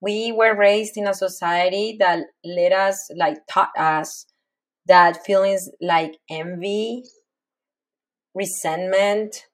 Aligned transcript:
we 0.00 0.32
were 0.32 0.56
raised 0.56 0.96
in 0.96 1.06
a 1.06 1.14
society 1.14 1.96
that 1.98 2.24
let 2.44 2.72
us 2.72 3.10
like 3.16 3.38
taught 3.48 3.76
us 3.78 4.26
that 4.86 5.24
feelings 5.24 5.68
like 5.80 6.18
envy 6.30 7.04
resentment 8.34 9.46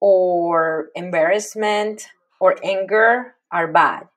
or 0.00 0.88
embarrassment 0.94 2.08
or 2.40 2.56
anger 2.62 3.34
are 3.50 3.72
bad. 3.72 4.08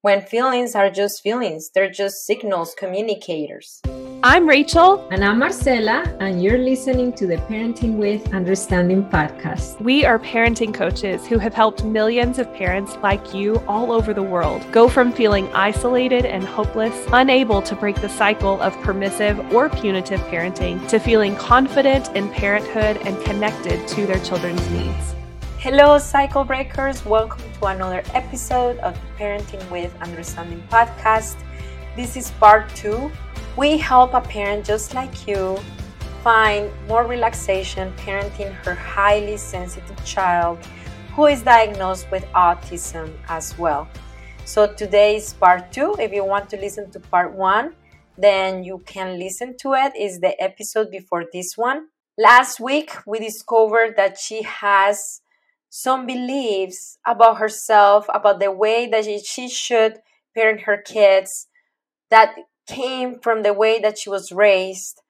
When 0.00 0.22
feelings 0.22 0.74
are 0.74 0.90
just 0.90 1.22
feelings 1.22 1.70
they're 1.74 1.90
just 1.90 2.26
signals 2.26 2.74
communicators 2.74 3.82
I'm 4.24 4.48
Rachel. 4.48 5.06
And 5.12 5.24
I'm 5.24 5.38
Marcela, 5.38 6.02
and 6.18 6.42
you're 6.42 6.58
listening 6.58 7.12
to 7.12 7.26
the 7.28 7.36
Parenting 7.36 7.98
with 7.98 8.34
Understanding 8.34 9.04
podcast. 9.04 9.80
We 9.80 10.04
are 10.04 10.18
parenting 10.18 10.74
coaches 10.74 11.24
who 11.24 11.38
have 11.38 11.54
helped 11.54 11.84
millions 11.84 12.40
of 12.40 12.52
parents 12.52 12.96
like 13.00 13.32
you 13.32 13.62
all 13.68 13.92
over 13.92 14.12
the 14.12 14.22
world 14.22 14.66
go 14.72 14.88
from 14.88 15.12
feeling 15.12 15.46
isolated 15.54 16.26
and 16.26 16.42
hopeless, 16.42 17.06
unable 17.12 17.62
to 17.62 17.76
break 17.76 17.94
the 18.00 18.08
cycle 18.08 18.60
of 18.60 18.74
permissive 18.80 19.38
or 19.52 19.68
punitive 19.68 20.20
parenting, 20.22 20.84
to 20.88 20.98
feeling 20.98 21.36
confident 21.36 22.08
in 22.16 22.28
parenthood 22.30 22.96
and 23.06 23.24
connected 23.24 23.86
to 23.86 24.04
their 24.04 24.18
children's 24.24 24.68
needs. 24.72 25.14
Hello, 25.58 25.96
cycle 25.96 26.42
breakers. 26.42 27.06
Welcome 27.06 27.44
to 27.60 27.66
another 27.66 28.02
episode 28.14 28.78
of 28.78 28.94
the 28.94 29.24
Parenting 29.24 29.70
with 29.70 29.94
Understanding 30.02 30.60
podcast. 30.68 31.36
This 31.94 32.16
is 32.16 32.32
part 32.32 32.68
two 32.74 33.12
we 33.58 33.76
help 33.76 34.14
a 34.14 34.20
parent 34.20 34.64
just 34.64 34.94
like 34.94 35.26
you 35.26 35.58
find 36.22 36.70
more 36.86 37.04
relaxation 37.04 37.92
parenting 37.96 38.52
her 38.64 38.72
highly 38.72 39.36
sensitive 39.36 39.98
child 40.04 40.56
who 41.16 41.26
is 41.26 41.42
diagnosed 41.42 42.08
with 42.12 42.24
autism 42.26 43.12
as 43.28 43.58
well. 43.58 43.88
So 44.44 44.72
today 44.72 45.16
is 45.16 45.34
part 45.34 45.72
two. 45.72 45.96
If 45.98 46.12
you 46.12 46.24
want 46.24 46.48
to 46.50 46.56
listen 46.56 46.88
to 46.92 47.00
part 47.00 47.34
one, 47.34 47.74
then 48.16 48.62
you 48.62 48.78
can 48.86 49.18
listen 49.18 49.56
to 49.62 49.74
it. 49.74 49.92
Is 49.98 50.20
the 50.20 50.40
episode 50.40 50.92
before 50.92 51.24
this 51.32 51.58
one. 51.58 51.88
Last 52.16 52.60
week 52.60 52.92
we 53.08 53.18
discovered 53.18 53.94
that 53.96 54.20
she 54.20 54.42
has 54.42 55.20
some 55.68 56.06
beliefs 56.06 56.98
about 57.04 57.38
herself, 57.38 58.06
about 58.14 58.38
the 58.38 58.52
way 58.52 58.86
that 58.86 59.04
she 59.24 59.48
should 59.48 59.98
parent 60.32 60.60
her 60.60 60.76
kids 60.76 61.48
that 62.10 62.36
came 62.68 63.18
from 63.20 63.42
the 63.42 63.52
way 63.52 63.80
that 63.80 63.98
she 63.98 64.10
was 64.10 64.30
raised 64.30 65.00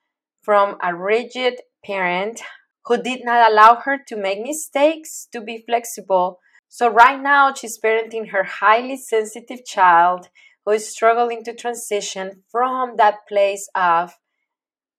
from 0.43 0.79
a 0.83 0.95
rigid 0.95 1.61
parent 1.85 2.41
who 2.87 3.03
did 3.03 3.25
not 3.25 3.51
allow 3.51 3.77
her 3.85 3.99
to 4.09 4.17
make 4.17 4.41
mistakes, 4.41 5.29
to 5.33 5.41
be 5.41 5.63
flexible. 5.67 6.39
So, 6.69 6.89
right 6.89 7.21
now, 7.21 7.53
she's 7.53 7.79
parenting 7.79 8.31
her 8.31 8.45
highly 8.45 8.97
sensitive 8.97 9.65
child 9.65 10.29
who 10.65 10.73
is 10.73 10.91
struggling 10.91 11.45
to 11.45 11.55
transition 11.55 12.45
from 12.51 12.97
that 12.97 13.27
place 13.29 13.69
of, 13.75 14.19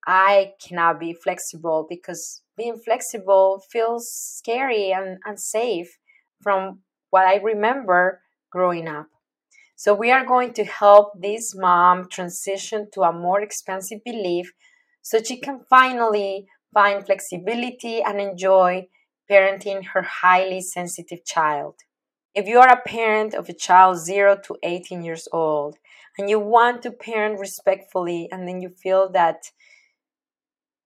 I 0.05 0.53
cannot 0.61 0.99
be 0.99 1.13
flexible 1.13 1.85
because 1.89 2.41
being 2.57 2.77
flexible 2.77 3.63
feels 3.71 4.11
scary 4.11 4.91
and 4.91 5.19
unsafe 5.25 5.97
from 6.41 6.79
what 7.09 7.25
I 7.25 7.37
remember 7.37 8.21
growing 8.51 8.87
up. 8.87 9.07
So 9.79 9.93
we 9.93 10.11
are 10.11 10.25
going 10.25 10.51
to 10.55 10.65
help 10.65 11.13
this 11.21 11.55
mom 11.55 12.09
transition 12.09 12.89
to 12.91 13.03
a 13.03 13.13
more 13.13 13.39
expansive 13.39 13.99
belief 14.03 14.51
so 15.01 15.23
she 15.23 15.39
can 15.39 15.61
finally 15.69 16.47
find 16.73 17.05
flexibility 17.05 18.01
and 18.01 18.19
enjoy 18.19 18.89
parenting 19.31 19.85
her 19.93 20.01
highly 20.01 20.59
sensitive 20.59 21.23
child. 21.23 21.75
If 22.35 22.45
you 22.45 22.59
are 22.59 22.67
a 22.67 22.81
parent 22.81 23.33
of 23.33 23.47
a 23.47 23.53
child 23.53 23.99
0 23.99 24.41
to 24.47 24.57
18 24.63 25.01
years 25.01 25.29
old 25.31 25.77
and 26.17 26.29
you 26.29 26.41
want 26.41 26.81
to 26.81 26.91
parent 26.91 27.39
respectfully 27.39 28.27
and 28.33 28.45
then 28.49 28.59
you 28.59 28.67
feel 28.83 29.09
that 29.13 29.43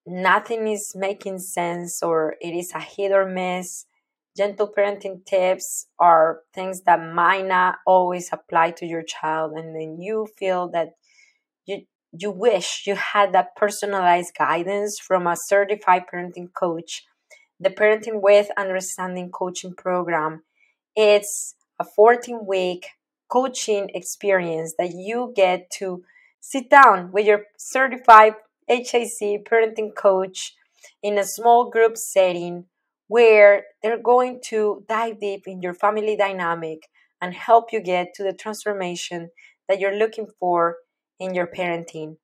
nothing 0.05 0.67
is 0.67 0.93
making 0.95 1.39
sense 1.39 2.03
or 2.03 2.35
it 2.41 2.53
is 2.53 2.71
a 2.75 2.79
hit 2.79 3.11
or 3.11 3.25
miss, 3.25 3.87
gentle 4.35 4.71
parenting 4.75 5.25
tips 5.25 5.87
are 5.99 6.41
things 6.53 6.81
that 6.81 6.99
might 7.13 7.45
not 7.45 7.75
always 7.85 8.29
apply 8.31 8.71
to 8.71 8.85
your 8.85 9.03
child 9.03 9.53
and 9.53 9.75
then 9.75 9.99
you 9.99 10.27
feel 10.37 10.69
that 10.69 10.89
you 11.65 11.83
you 12.11 12.31
wish 12.31 12.83
you 12.85 12.95
had 12.95 13.33
that 13.33 13.55
personalized 13.55 14.33
guidance 14.37 14.99
from 14.99 15.25
a 15.25 15.35
certified 15.35 16.03
parenting 16.11 16.53
coach. 16.53 17.03
The 17.59 17.69
parenting 17.69 18.21
with 18.21 18.49
understanding 18.57 19.29
coaching 19.31 19.73
program 19.75 20.43
it's 20.95 21.55
a 21.79 21.83
14 21.83 22.45
week 22.45 22.87
coaching 23.27 23.89
experience 23.93 24.75
that 24.77 24.91
you 24.93 25.33
get 25.35 25.71
to 25.71 26.03
sit 26.39 26.69
down 26.69 27.11
with 27.11 27.25
your 27.25 27.45
certified 27.57 28.33
HIC 28.67 29.45
parenting 29.45 29.95
coach 29.95 30.53
in 31.01 31.17
a 31.17 31.23
small 31.23 31.69
group 31.69 31.97
setting 31.97 32.65
where 33.13 33.65
they're 33.83 34.01
going 34.01 34.39
to 34.41 34.83
dive 34.89 35.19
deep 35.19 35.43
in 35.45 35.61
your 35.61 35.75
family 35.75 36.17
dynamic 36.17 36.79
and 37.21 37.31
help 37.35 37.71
you 37.71 37.79
get 37.79 38.07
to 38.15 38.23
the 38.23 38.33
transformation 38.33 39.29
that 39.69 39.79
you're 39.79 39.95
looking 39.95 40.25
for 40.39 40.77
in 41.19 41.35
your 41.35 41.45
parenting. 41.45 42.17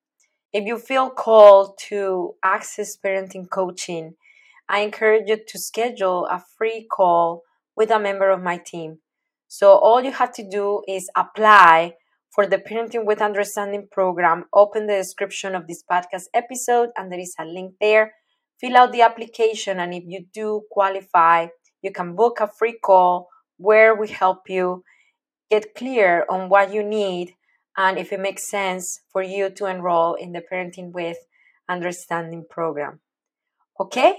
If 0.51 0.66
you 0.66 0.79
feel 0.79 1.11
called 1.11 1.77
to 1.89 2.33
access 2.44 2.97
parenting 2.97 3.47
coaching, 3.51 4.16
I 4.67 4.79
encourage 4.79 5.29
you 5.29 5.38
to 5.47 5.59
schedule 5.59 6.25
a 6.25 6.44
free 6.57 6.88
call 6.91 7.44
with 7.75 7.91
a 7.91 8.00
member 8.00 8.31
of 8.31 8.41
my 8.41 8.57
team. 8.57 8.97
So 9.47 9.73
all 9.73 10.03
you 10.03 10.13
have 10.13 10.33
to 10.33 10.50
do 10.50 10.81
is 10.88 11.07
apply 11.16 11.94
for 12.33 12.47
the 12.47 12.57
Parenting 12.57 13.06
with 13.06 13.21
Understanding 13.21 13.88
program. 13.91 14.45
Open 14.56 14.88
the 14.88 14.94
description 14.94 15.53
of 15.53 15.67
this 15.67 15.83
podcast 15.83 16.29
episode, 16.33 16.89
and 16.97 17.11
there 17.11 17.19
is 17.19 17.35
a 17.38 17.45
link 17.45 17.75
there 17.79 18.13
fill 18.59 18.78
out 18.78 18.92
the 18.92 19.02
application 19.02 19.80
and 19.80 19.94
if 19.94 20.03
you 20.06 20.25
do 20.34 20.62
qualify 20.72 21.47
you 21.81 21.92
can 21.92 22.16
book 22.16 22.40
a 22.40 22.47
free 22.47 22.78
call 22.84 23.30
where 23.58 23.96
we 23.96 24.08
help 24.08 24.50
you 24.50 24.84
get 25.50 25.75
clear 25.75 26.25
on 26.30 26.50
what 26.50 26.74
you 26.74 26.84
need 26.84 27.36
and 27.78 27.98
if 27.98 28.12
it 28.12 28.19
makes 28.19 28.50
sense 28.50 29.02
for 29.12 29.22
you 29.22 29.50
to 29.50 29.66
enroll 29.66 30.16
in 30.16 30.31
the 30.34 30.42
parenting 30.42 30.92
with 30.92 31.18
understanding 31.69 32.46
program. 32.50 33.00
Okay? 33.80 34.16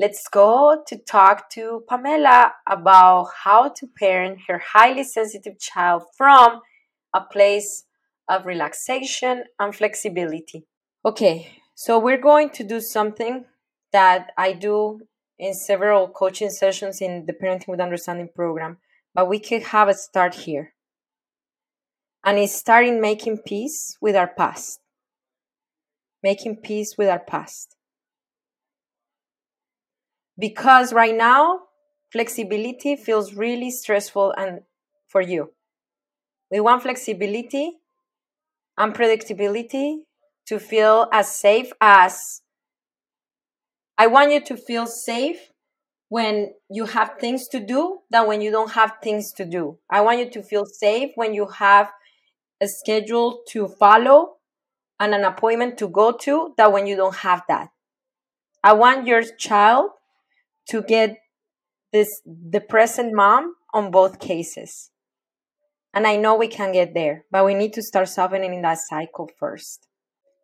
Let's 0.00 0.26
go 0.28 0.82
to 0.86 0.96
talk 0.96 1.50
to 1.50 1.82
pamela 1.88 2.52
about 2.68 3.28
how 3.44 3.68
to 3.68 3.86
parent 3.98 4.38
her 4.48 4.58
highly 4.58 5.04
sensitive 5.04 5.58
child 5.58 6.04
from 6.16 6.60
a 7.14 7.20
place 7.20 7.84
of 8.28 8.46
relaxation 8.46 9.44
and 9.58 9.74
flexibility. 9.74 10.66
Okay 11.04 11.58
so 11.80 11.96
we're 11.96 12.20
going 12.20 12.50
to 12.50 12.64
do 12.64 12.80
something 12.80 13.44
that 13.92 14.30
I 14.36 14.52
do 14.52 15.00
in 15.38 15.54
several 15.54 16.08
coaching 16.08 16.50
sessions 16.50 17.00
in 17.00 17.26
the 17.26 17.32
Parenting 17.32 17.68
with 17.68 17.80
Understanding 17.80 18.28
program, 18.34 18.78
but 19.14 19.28
we 19.28 19.38
could 19.38 19.62
have 19.64 19.88
a 19.88 19.94
start 19.94 20.34
here. 20.34 20.74
And 22.24 22.38
it's 22.38 22.54
starting 22.54 23.00
making 23.00 23.38
peace 23.46 23.96
with 24.00 24.16
our 24.16 24.26
past. 24.26 24.80
Making 26.22 26.56
peace 26.56 26.96
with 26.98 27.08
our 27.08 27.20
past. 27.20 27.76
Because 30.38 30.92
right 30.92 31.14
now, 31.14 31.60
flexibility 32.12 32.96
feels 32.96 33.34
really 33.34 33.70
stressful 33.70 34.34
and 34.36 34.60
for 35.06 35.20
you. 35.20 35.52
We 36.50 36.60
want 36.60 36.82
flexibility 36.82 37.78
and 38.76 38.94
predictability 38.94 39.98
to 40.46 40.58
feel 40.58 41.08
as 41.12 41.30
safe 41.30 41.72
as 41.80 42.42
I 43.98 44.06
want 44.06 44.30
you 44.30 44.40
to 44.40 44.56
feel 44.56 44.86
safe 44.86 45.50
when 46.08 46.54
you 46.70 46.86
have 46.86 47.16
things 47.20 47.48
to 47.48 47.58
do 47.58 47.98
than 48.10 48.28
when 48.28 48.40
you 48.40 48.52
don't 48.52 48.72
have 48.72 48.92
things 49.02 49.32
to 49.32 49.44
do. 49.44 49.78
I 49.90 50.00
want 50.00 50.20
you 50.20 50.30
to 50.30 50.42
feel 50.42 50.64
safe 50.64 51.10
when 51.16 51.34
you 51.34 51.48
have 51.48 51.90
a 52.60 52.68
schedule 52.68 53.40
to 53.48 53.66
follow 53.66 54.36
and 55.00 55.14
an 55.14 55.24
appointment 55.24 55.78
to 55.78 55.88
go 55.88 56.12
to 56.12 56.54
than 56.56 56.72
when 56.72 56.86
you 56.86 56.96
don't 56.96 57.16
have 57.16 57.42
that. 57.48 57.70
I 58.62 58.72
want 58.72 59.06
your 59.06 59.22
child 59.22 59.90
to 60.68 60.82
get 60.82 61.18
this 61.92 62.22
the 62.24 62.60
present 62.60 63.14
mom 63.14 63.54
on 63.74 63.90
both 63.90 64.20
cases. 64.20 64.90
And 65.92 66.06
I 66.06 66.16
know 66.16 66.36
we 66.36 66.48
can 66.48 66.72
get 66.72 66.94
there, 66.94 67.24
but 67.30 67.44
we 67.44 67.54
need 67.54 67.72
to 67.72 67.82
start 67.82 68.08
softening 68.08 68.62
that 68.62 68.78
cycle 68.78 69.28
first. 69.38 69.88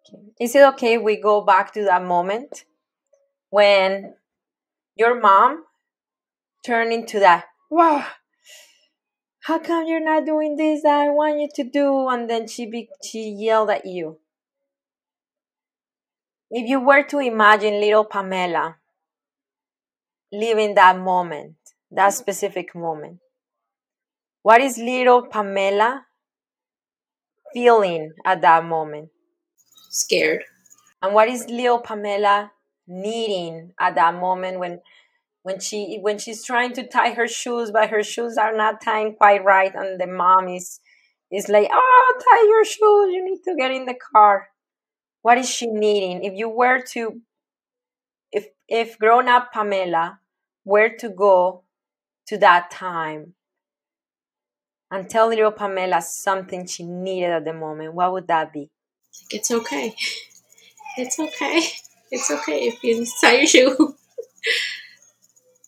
Okay. 0.09 0.23
Is 0.41 0.55
it 0.55 0.65
okay 0.75 0.95
if 0.95 1.03
we 1.03 1.21
go 1.21 1.43
back 1.43 1.73
to 1.75 1.85
that 1.85 2.03
moment 2.03 2.65
when 3.55 4.15
your 4.97 5.21
mom 5.21 5.65
turned 6.67 6.93
into 6.93 7.21
that, 7.21 7.45
wow, 7.71 8.05
how 9.47 9.59
come 9.61 9.87
you're 9.87 10.05
not 10.05 10.27
doing 10.27 10.57
this 10.57 10.83
that 10.83 11.07
I 11.07 11.11
want 11.11 11.41
you 11.41 11.49
to 11.55 11.65
do? 11.71 12.09
And 12.09 12.29
then 12.29 12.49
she 12.49 12.67
be, 12.67 12.89
she 13.05 13.29
yelled 13.29 13.71
at 13.71 13.87
you. 13.87 14.19
If 16.51 16.69
you 16.69 16.81
were 16.81 17.05
to 17.05 17.19
imagine 17.21 17.81
little 17.81 18.05
Pamela 18.05 18.77
living 20.33 20.75
that 20.75 20.99
moment, 20.99 21.55
that 21.93 22.13
specific 22.15 22.75
moment, 22.75 23.21
What 24.43 24.61
is 24.61 24.79
little 24.79 25.27
Pamela 25.27 26.05
feeling 27.53 28.13
at 28.25 28.43
that 28.43 28.65
moment? 28.65 29.11
Scared. 29.91 30.45
And 31.01 31.15
what 31.15 31.29
is 31.29 31.49
little 31.49 31.81
Pamela 31.81 32.53
needing 32.87 33.73
at 33.81 33.95
that 33.95 34.15
moment 34.15 34.59
when 34.59 34.81
when 35.43 35.61
she 35.61 35.99
when 36.01 36.19
she's 36.19 36.43
trying 36.43 36.73
to 36.73 36.87
tie 36.87 37.13
her 37.13 37.29
shoes 37.29 37.71
but 37.71 37.91
her 37.91 38.03
shoes 38.03 38.37
are 38.37 38.57
not 38.57 38.81
tying 38.83 39.15
quite 39.15 39.45
right 39.45 39.75
and 39.75 40.01
the 40.01 40.07
mom 40.07 40.49
is 40.49 40.81
is 41.31 41.49
like 41.49 41.69
oh 41.71 42.15
tie 42.19 42.47
your 42.49 42.65
shoes 42.65 43.15
you 43.15 43.25
need 43.25 43.43
to 43.45 43.55
get 43.57 43.71
in 43.71 43.87
the 43.87 43.95
car. 43.95 44.49
What 45.23 45.39
is 45.39 45.49
she 45.49 45.67
needing 45.67 46.25
if 46.25 46.35
you 46.35 46.49
were 46.49 46.81
to 46.93 47.21
if 48.33 48.49
if 48.69 48.99
grown 48.99 49.29
up 49.29 49.53
pamela 49.53 50.19
were 50.65 50.91
to 50.99 51.09
go 51.09 51.63
to 52.27 52.39
that 52.39 52.71
time 52.71 53.35
and 54.91 55.09
tell 55.09 55.29
little 55.29 55.53
pamela 55.53 56.01
something 56.03 56.67
she 56.67 56.85
needed 56.85 57.31
at 57.31 57.45
the 57.45 57.53
moment 57.53 57.95
what 57.95 58.13
would 58.13 58.29
that 58.29 58.53
be? 58.53 58.71
It's 59.31 59.51
okay. 59.51 59.95
It's 60.97 61.19
okay 61.19 61.63
it's 62.15 62.31
okay 62.31 62.61
if 62.71 62.83
you 62.83 63.07
tie 63.21 63.39
your 63.39 63.47
shoe 63.47 63.95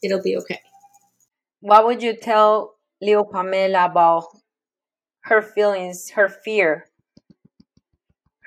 it'll 0.02 0.22
be 0.22 0.36
okay. 0.36 0.60
What 1.60 1.86
would 1.86 2.02
you 2.02 2.16
tell 2.16 2.76
little 3.00 3.24
Pamela 3.24 3.86
about 3.86 4.24
her 5.22 5.42
feelings, 5.42 6.10
her 6.10 6.28
fear? 6.28 6.86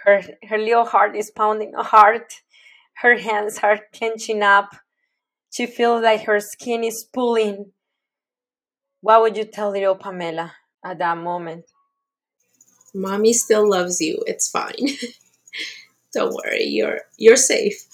Her 0.05 0.21
her 0.47 0.57
little 0.57 0.85
heart 0.85 1.15
is 1.15 1.31
pounding 1.31 1.73
hard. 1.75 2.23
Her 3.01 3.17
hands 3.17 3.59
are 3.63 3.79
clenching 3.93 4.41
up. 4.41 4.69
She 5.51 5.65
feels 5.65 6.03
like 6.03 6.23
her 6.23 6.39
skin 6.39 6.83
is 6.83 7.03
pulling. 7.03 7.71
What 9.01 9.21
would 9.21 9.37
you 9.37 9.45
tell 9.45 9.71
little 9.71 9.95
Pamela 9.95 10.53
at 10.83 10.99
that 10.99 11.17
moment? 11.17 11.65
Mommy 12.93 13.33
still 13.33 13.69
loves 13.69 14.01
you. 14.01 14.23
It's 14.25 14.49
fine. 14.49 14.87
Don't 16.13 16.33
worry. 16.33 16.63
You're 16.65 17.01
you're 17.17 17.35
safe. 17.35 17.85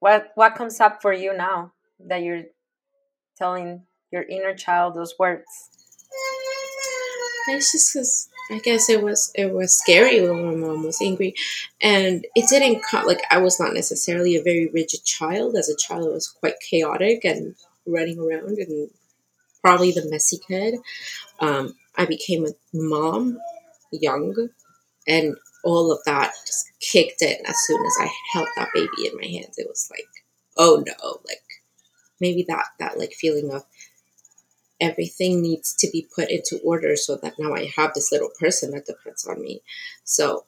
What 0.00 0.32
what 0.34 0.54
comes 0.54 0.80
up 0.80 1.02
for 1.02 1.12
you 1.12 1.36
now 1.36 1.72
that 2.00 2.22
you're 2.22 2.44
telling 3.36 3.82
your 4.10 4.22
inner 4.22 4.54
child 4.54 4.94
those 4.94 5.18
words? 5.18 5.70
It's 7.48 7.72
just 7.72 7.92
because 7.92 8.28
I 8.50 8.58
guess 8.58 8.88
it 8.88 9.02
was 9.02 9.30
it 9.34 9.52
was 9.52 9.76
scary 9.76 10.20
when 10.20 10.44
my 10.44 10.54
mom 10.54 10.84
was 10.84 11.00
angry, 11.00 11.34
and 11.80 12.26
it 12.34 12.48
didn't 12.48 12.82
come 12.82 13.06
like 13.06 13.22
I 13.30 13.38
was 13.38 13.60
not 13.60 13.74
necessarily 13.74 14.36
a 14.36 14.42
very 14.42 14.68
rigid 14.68 15.04
child. 15.04 15.56
As 15.56 15.68
a 15.68 15.76
child, 15.76 16.06
I 16.06 16.10
was 16.10 16.28
quite 16.28 16.54
chaotic 16.68 17.24
and 17.24 17.54
running 17.86 18.18
around 18.18 18.58
and 18.58 18.90
probably 19.62 19.92
the 19.92 20.08
messy 20.10 20.38
kid. 20.46 20.76
Um, 21.38 21.74
I 21.96 22.06
became 22.06 22.46
a 22.46 22.50
mom 22.74 23.38
young, 23.92 24.48
and 25.06 25.36
all 25.64 25.92
of 25.92 26.00
that 26.06 26.32
just 26.46 26.70
kicked 26.80 27.22
in 27.22 27.36
as 27.46 27.56
soon 27.66 27.84
as 27.84 27.96
I 28.00 28.10
held 28.32 28.48
that 28.56 28.70
baby 28.74 29.06
in 29.06 29.16
my 29.16 29.26
hands. 29.26 29.58
It 29.58 29.68
was 29.68 29.88
like, 29.90 30.06
oh 30.56 30.82
no, 30.86 31.20
like 31.26 31.42
maybe 32.20 32.44
that 32.48 32.66
that 32.78 32.98
like 32.98 33.12
feeling 33.12 33.50
of 33.52 33.64
everything 34.80 35.42
needs 35.42 35.74
to 35.74 35.88
be 35.90 36.08
put 36.14 36.30
into 36.30 36.58
order 36.64 36.96
so 36.96 37.16
that 37.16 37.34
now 37.38 37.54
I 37.54 37.70
have 37.76 37.92
this 37.94 38.10
little 38.10 38.30
person 38.38 38.70
that 38.70 38.86
depends 38.86 39.26
on 39.26 39.40
me. 39.42 39.60
So 40.04 40.46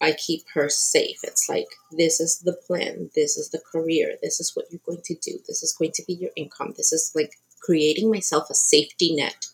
I 0.00 0.12
keep 0.12 0.42
her 0.54 0.68
safe. 0.68 1.18
It's 1.22 1.48
like, 1.48 1.66
this 1.92 2.20
is 2.20 2.40
the 2.40 2.54
plan. 2.54 3.10
This 3.14 3.36
is 3.36 3.50
the 3.50 3.60
career. 3.60 4.16
This 4.22 4.40
is 4.40 4.56
what 4.56 4.66
you're 4.70 4.80
going 4.84 5.02
to 5.04 5.14
do. 5.14 5.38
This 5.46 5.62
is 5.62 5.74
going 5.78 5.92
to 5.92 6.04
be 6.06 6.14
your 6.14 6.30
income. 6.36 6.74
This 6.76 6.92
is 6.92 7.12
like 7.14 7.34
creating 7.60 8.10
myself 8.10 8.48
a 8.50 8.54
safety 8.54 9.14
net 9.14 9.46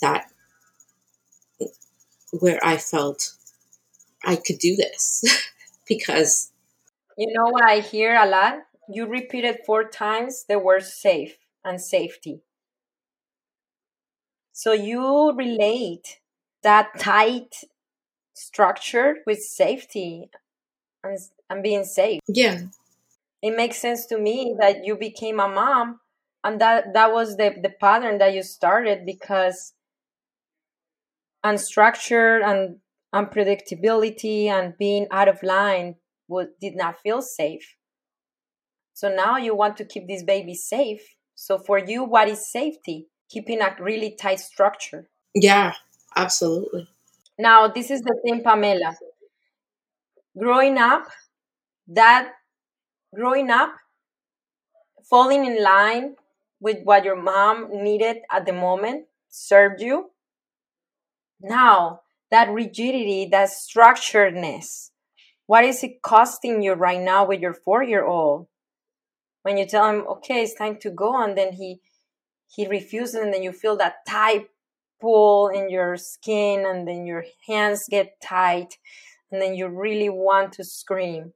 that 0.00 0.30
where 2.32 2.58
I 2.62 2.76
felt 2.76 3.32
I 4.24 4.36
could 4.36 4.58
do 4.58 4.76
this 4.76 5.24
because. 5.88 6.50
You 7.16 7.32
know 7.32 7.50
what 7.50 7.64
I 7.64 7.80
hear 7.80 8.14
a 8.16 8.26
lot? 8.26 8.68
you 8.88 9.06
repeated 9.06 9.58
four 9.66 9.84
times 9.84 10.44
the 10.48 10.58
word 10.58 10.82
safe 10.82 11.36
and 11.64 11.80
safety. 11.80 12.40
So 14.52 14.72
you 14.72 15.32
relate 15.36 16.20
that 16.62 16.98
tight 16.98 17.64
structure 18.34 19.16
with 19.26 19.40
safety 19.40 20.30
and, 21.04 21.18
and 21.50 21.62
being 21.62 21.84
safe. 21.84 22.20
Yeah. 22.26 22.62
It 23.42 23.56
makes 23.56 23.78
sense 23.78 24.06
to 24.06 24.18
me 24.18 24.56
that 24.58 24.84
you 24.84 24.96
became 24.96 25.38
a 25.38 25.48
mom 25.48 26.00
and 26.42 26.60
that 26.60 26.94
that 26.94 27.12
was 27.12 27.36
the, 27.36 27.54
the 27.62 27.70
pattern 27.70 28.18
that 28.18 28.34
you 28.34 28.42
started 28.42 29.06
because 29.06 29.74
unstructured 31.44 32.44
and 32.44 32.76
unpredictability 33.14 34.46
and 34.46 34.76
being 34.78 35.06
out 35.10 35.28
of 35.28 35.42
line 35.42 35.96
would, 36.28 36.48
did 36.60 36.76
not 36.76 37.00
feel 37.00 37.22
safe 37.22 37.76
so 38.98 39.08
now 39.08 39.36
you 39.36 39.54
want 39.54 39.76
to 39.76 39.84
keep 39.84 40.08
this 40.08 40.24
baby 40.24 40.56
safe. 40.56 41.14
So 41.36 41.56
for 41.56 41.78
you, 41.78 42.02
what 42.02 42.26
is 42.26 42.50
safety? 42.50 43.06
Keeping 43.30 43.60
a 43.60 43.76
really 43.78 44.16
tight 44.20 44.40
structure. 44.40 45.08
Yeah, 45.36 45.74
absolutely. 46.16 46.88
Now, 47.38 47.68
this 47.68 47.92
is 47.92 48.00
the 48.00 48.18
thing, 48.24 48.42
Pamela. 48.42 48.96
Growing 50.36 50.78
up, 50.78 51.06
that 51.86 52.32
growing 53.14 53.50
up, 53.50 53.70
falling 55.08 55.46
in 55.46 55.62
line 55.62 56.16
with 56.58 56.78
what 56.82 57.04
your 57.04 57.22
mom 57.22 57.68
needed 57.70 58.16
at 58.32 58.46
the 58.46 58.52
moment 58.52 59.04
served 59.28 59.80
you. 59.80 60.10
Now, 61.40 62.00
that 62.30 62.50
rigidity, 62.50 63.26
that 63.30 63.48
structuredness, 63.48 64.90
what 65.46 65.64
is 65.64 65.82
it 65.82 66.02
costing 66.02 66.62
you 66.62 66.74
right 66.74 67.00
now 67.00 67.26
with 67.26 67.40
your 67.40 67.54
four 67.54 67.82
year 67.82 68.04
old? 68.04 68.48
when 69.48 69.56
you 69.56 69.66
tell 69.66 69.88
him 69.88 70.04
okay 70.06 70.42
it's 70.42 70.54
time 70.54 70.76
to 70.76 70.90
go 70.90 71.22
and 71.22 71.36
then 71.36 71.54
he 71.54 71.80
he 72.48 72.66
refuses 72.66 73.14
and 73.14 73.32
then 73.32 73.42
you 73.42 73.52
feel 73.52 73.76
that 73.76 74.04
tight 74.06 74.48
pull 75.00 75.48
in 75.48 75.70
your 75.70 75.96
skin 75.96 76.66
and 76.66 76.86
then 76.86 77.06
your 77.06 77.24
hands 77.46 77.84
get 77.88 78.20
tight 78.20 78.76
and 79.30 79.40
then 79.40 79.54
you 79.54 79.68
really 79.68 80.08
want 80.08 80.52
to 80.54 80.64
scream. 80.64 81.32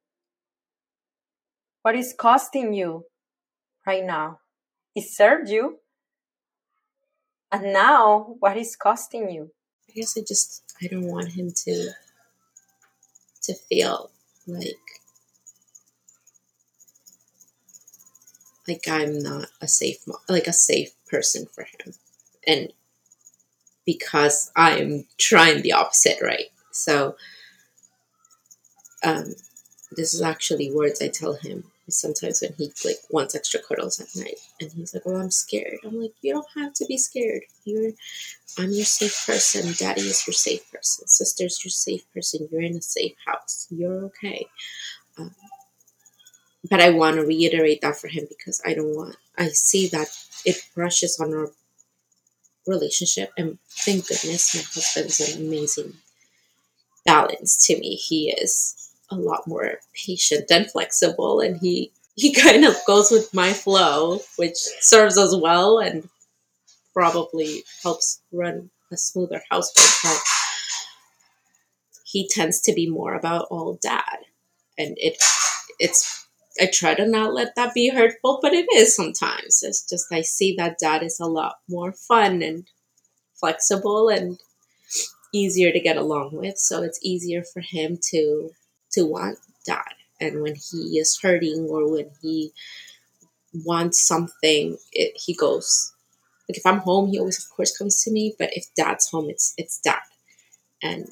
What 1.83 1.95
is 1.95 2.15
costing 2.19 2.75
you 2.75 3.05
right 3.87 4.05
now? 4.05 4.41
It 4.95 5.05
served 5.05 5.49
you. 5.49 5.79
And 7.51 7.73
now 7.73 8.37
what 8.41 8.57
is 8.57 8.77
costing 8.77 9.31
you 9.31 9.53
i 9.93 10.01
guess 10.01 10.17
i 10.17 10.23
just 10.27 10.63
i 10.83 10.87
don't 10.87 11.07
want 11.07 11.33
him 11.33 11.51
to 11.51 11.91
to 13.43 13.55
feel 13.55 14.11
like 14.47 14.79
like 18.69 18.85
I'm 18.89 19.19
not 19.19 19.49
a 19.61 19.69
safe 19.69 19.99
like 20.29 20.47
a 20.47 20.53
safe 20.53 20.93
person 21.09 21.47
for 21.53 21.65
him. 21.65 21.95
And 22.47 22.73
because 23.85 24.51
I'm 24.55 25.07
trying 25.19 25.63
the 25.63 25.73
opposite, 25.73 26.19
right? 26.23 26.47
So 26.71 27.17
um 29.05 29.35
this 29.91 30.15
is 30.15 30.23
actually 30.23 30.73
words 30.73 31.03
I 31.03 31.09
tell 31.09 31.35
him 31.35 31.65
sometimes 31.93 32.43
when 32.43 32.55
he 32.59 32.73
like 32.85 32.97
wants 33.11 33.35
extra 33.35 33.61
cuddles 33.61 34.01
at 34.01 34.09
night 34.17 34.39
and 34.61 34.71
he's 34.73 34.95
like, 34.95 35.03
Oh, 35.07 35.17
I'm 35.17 35.31
scared. 35.31 35.79
I'm 35.85 36.01
like, 36.01 36.15
You 36.23 36.35
don't 36.35 36.47
have 36.57 36.73
to 36.75 36.87
be 36.87 36.99
scared. 36.99 37.43
You're 37.65 37.93
I'm 38.59 38.71
your 38.73 38.85
safe 38.85 39.25
person. 39.27 39.73
Daddy 39.79 40.03
is 40.03 40.27
your 40.27 40.35
safe 40.35 40.71
person. 40.71 41.09
Sister's 41.09 41.65
your 41.65 41.71
safe 41.71 42.05
person. 42.13 42.49
You're 42.51 42.63
in 42.63 42.77
a 42.77 42.83
safe 42.83 43.15
house. 43.27 43.67
You're 43.71 44.05
okay. 44.07 44.47
Um, 45.19 45.35
but 46.69 46.81
I 46.81 46.91
want 46.91 47.17
to 47.17 47.23
reiterate 47.23 47.81
that 47.81 47.97
for 47.97 48.09
him 48.09 48.27
because 48.29 48.61
I 48.65 48.75
don't 48.75 48.95
want, 48.95 49.17
I 49.39 49.49
see 49.49 49.89
that 49.89 50.09
it 50.45 50.63
brushes 50.75 51.19
on 51.21 51.33
our 51.35 51.51
relationship. 52.67 53.33
And 53.37 53.59
thank 53.69 54.07
goodness 54.09 54.55
my 54.55 54.63
husband's 54.63 55.21
an 55.21 55.47
amazing 55.47 55.95
balance 57.05 57.67
to 57.67 57.79
me. 57.79 57.97
He 57.97 58.31
is 58.31 58.92
a 59.13 59.21
lot 59.21 59.47
more 59.47 59.81
patient 59.95 60.51
and 60.51 60.71
flexible, 60.71 61.41
and 61.41 61.59
he 61.59 61.93
he 62.15 62.33
kind 62.47 62.65
of 62.65 62.77
goes 62.87 63.11
with 63.11 63.33
my 63.35 63.53
flow, 63.53 64.21
which 64.37 64.57
serves 64.81 65.19
us 65.19 65.35
well 65.37 65.79
and 65.79 66.09
probably 66.95 67.65
helps 67.83 68.21
run 68.33 68.71
a 68.93 68.97
smoother 68.97 69.43
household. 69.51 69.91
But 70.05 70.23
he 72.05 72.29
tends 72.29 72.61
to 72.63 72.73
be 72.73 72.89
more 72.89 73.15
about 73.15 73.47
all 73.51 73.79
dad, 73.83 74.19
and 74.79 74.97
it 74.99 75.17
it's 75.79 76.27
I 76.61 76.67
try 76.67 76.95
to 76.95 77.07
not 77.07 77.33
let 77.35 77.55
that 77.57 77.75
be 77.75 77.89
hurtful, 77.89 78.39
but 78.43 78.53
it 78.53 78.67
is 78.75 78.95
sometimes. 78.95 79.63
It's 79.63 79.89
just 79.89 80.13
I 80.13 80.21
see 80.21 80.55
that 80.57 80.79
dad 80.79 81.03
is 81.03 81.19
a 81.19 81.27
lot 81.27 81.57
more 81.69 81.93
fun 81.93 82.43
and 82.43 82.67
flexible 83.35 84.09
and 84.09 84.39
easier 85.33 85.73
to 85.73 85.81
get 85.81 85.97
along 85.97 86.31
with. 86.33 86.59
So 86.59 86.83
it's 86.83 86.99
easier 87.03 87.43
for 87.43 87.61
him 87.61 87.99
to 88.11 88.51
to 88.93 89.05
want 89.07 89.39
dad. 89.67 89.85
And 90.21 90.43
when 90.43 90.55
he 90.55 90.99
is 90.99 91.19
hurting 91.21 91.67
or 91.71 91.91
when 91.91 92.11
he 92.21 92.53
wants 93.65 94.01
something, 94.01 94.77
it, 94.93 95.13
he 95.17 95.35
goes 95.35 95.93
like 96.49 96.59
if 96.59 96.67
I'm 96.67 96.79
home, 96.79 97.09
he 97.11 97.19
always 97.19 97.45
of 97.45 97.51
course 97.57 97.77
comes 97.77 98.03
to 98.05 98.13
me. 98.13 98.35
But 98.39 98.51
if 98.53 98.67
dad's 98.77 99.09
home, 99.11 99.31
it's 99.31 99.55
it's 99.57 99.79
dad, 99.81 100.01
and 100.83 101.09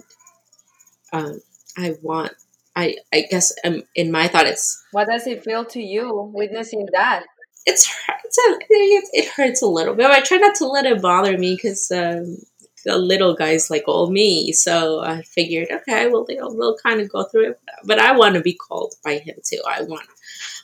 um, 1.12 1.40
I 1.76 1.96
want. 2.02 2.32
I 2.76 2.96
I 3.12 3.24
guess 3.30 3.52
um, 3.64 3.82
in 3.96 4.12
my 4.12 4.28
thought, 4.28 4.46
it's 4.46 4.80
What 4.92 5.08
does 5.08 5.26
it 5.26 5.42
feel 5.44 5.64
to 5.66 5.80
you 5.82 6.30
witnessing 6.32 6.86
that? 6.92 7.24
it's 7.66 7.88
it's 8.24 8.38
a, 8.38 8.58
it, 8.70 9.04
it 9.12 9.28
hurts 9.32 9.62
a 9.62 9.66
little 9.66 9.94
bit. 9.94 10.06
I 10.06 10.20
try 10.20 10.38
not 10.38 10.54
to 10.56 10.66
let 10.66 10.86
it 10.86 11.02
bother 11.02 11.36
me 11.36 11.56
because 11.56 11.90
um, 11.90 12.38
the 12.84 12.96
little 12.96 13.34
guys 13.34 13.70
like 13.70 13.84
all 13.86 14.10
me. 14.10 14.52
So 14.52 15.00
I 15.00 15.22
figured, 15.22 15.68
okay, 15.70 16.08
well 16.08 16.24
they'll 16.24 16.56
they'll 16.56 16.76
kind 16.76 17.00
of 17.00 17.10
go 17.10 17.24
through 17.24 17.50
it, 17.50 17.60
but 17.84 17.98
I 17.98 18.16
want 18.16 18.34
to 18.34 18.40
be 18.40 18.54
called 18.54 18.94
by 19.04 19.18
him 19.18 19.36
too. 19.44 19.62
I 19.68 19.82
want 19.82 20.06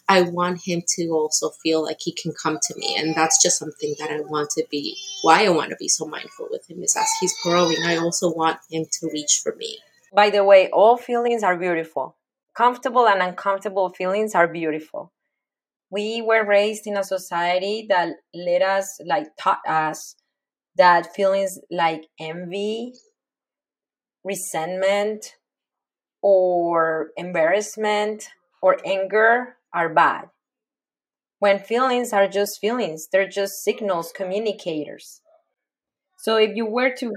I 0.08 0.22
want 0.22 0.62
him 0.62 0.82
to 0.96 1.08
also 1.08 1.50
feel 1.50 1.82
like 1.82 1.98
he 2.00 2.12
can 2.12 2.32
come 2.32 2.58
to 2.62 2.74
me, 2.76 2.96
and 2.96 3.14
that's 3.14 3.42
just 3.42 3.58
something 3.58 3.94
that 3.98 4.10
I 4.10 4.20
want 4.20 4.50
to 4.50 4.64
be. 4.70 4.96
Why 5.22 5.46
I 5.46 5.48
want 5.48 5.70
to 5.70 5.76
be 5.76 5.88
so 5.88 6.06
mindful 6.06 6.46
with 6.50 6.68
him 6.70 6.82
is 6.82 6.96
as 6.96 7.08
he's 7.20 7.34
growing, 7.42 7.82
I 7.82 7.96
also 7.96 8.32
want 8.32 8.58
him 8.70 8.86
to 8.92 9.10
reach 9.12 9.40
for 9.42 9.54
me. 9.56 9.78
By 10.12 10.30
the 10.30 10.44
way, 10.44 10.70
all 10.70 10.96
feelings 10.96 11.42
are 11.42 11.56
beautiful. 11.56 12.16
Comfortable 12.54 13.08
and 13.08 13.20
uncomfortable 13.20 13.90
feelings 13.90 14.34
are 14.34 14.48
beautiful. 14.48 15.12
We 15.90 16.22
were 16.22 16.44
raised 16.44 16.86
in 16.86 16.96
a 16.96 17.04
society 17.04 17.86
that 17.88 18.14
let 18.32 18.62
us, 18.62 19.00
like, 19.04 19.26
taught 19.38 19.60
us 19.66 20.16
that 20.76 21.14
feelings 21.14 21.58
like 21.70 22.06
envy, 22.18 22.92
resentment, 24.24 25.36
or 26.22 27.10
embarrassment 27.16 28.28
or 28.62 28.78
anger 28.84 29.56
are 29.72 29.88
bad. 29.92 30.28
When 31.38 31.58
feelings 31.58 32.12
are 32.12 32.28
just 32.28 32.60
feelings, 32.60 33.08
they're 33.12 33.28
just 33.28 33.62
signals, 33.62 34.12
communicators. 34.12 35.20
So 36.18 36.36
if 36.36 36.56
you 36.56 36.66
were 36.66 36.94
to 36.96 37.14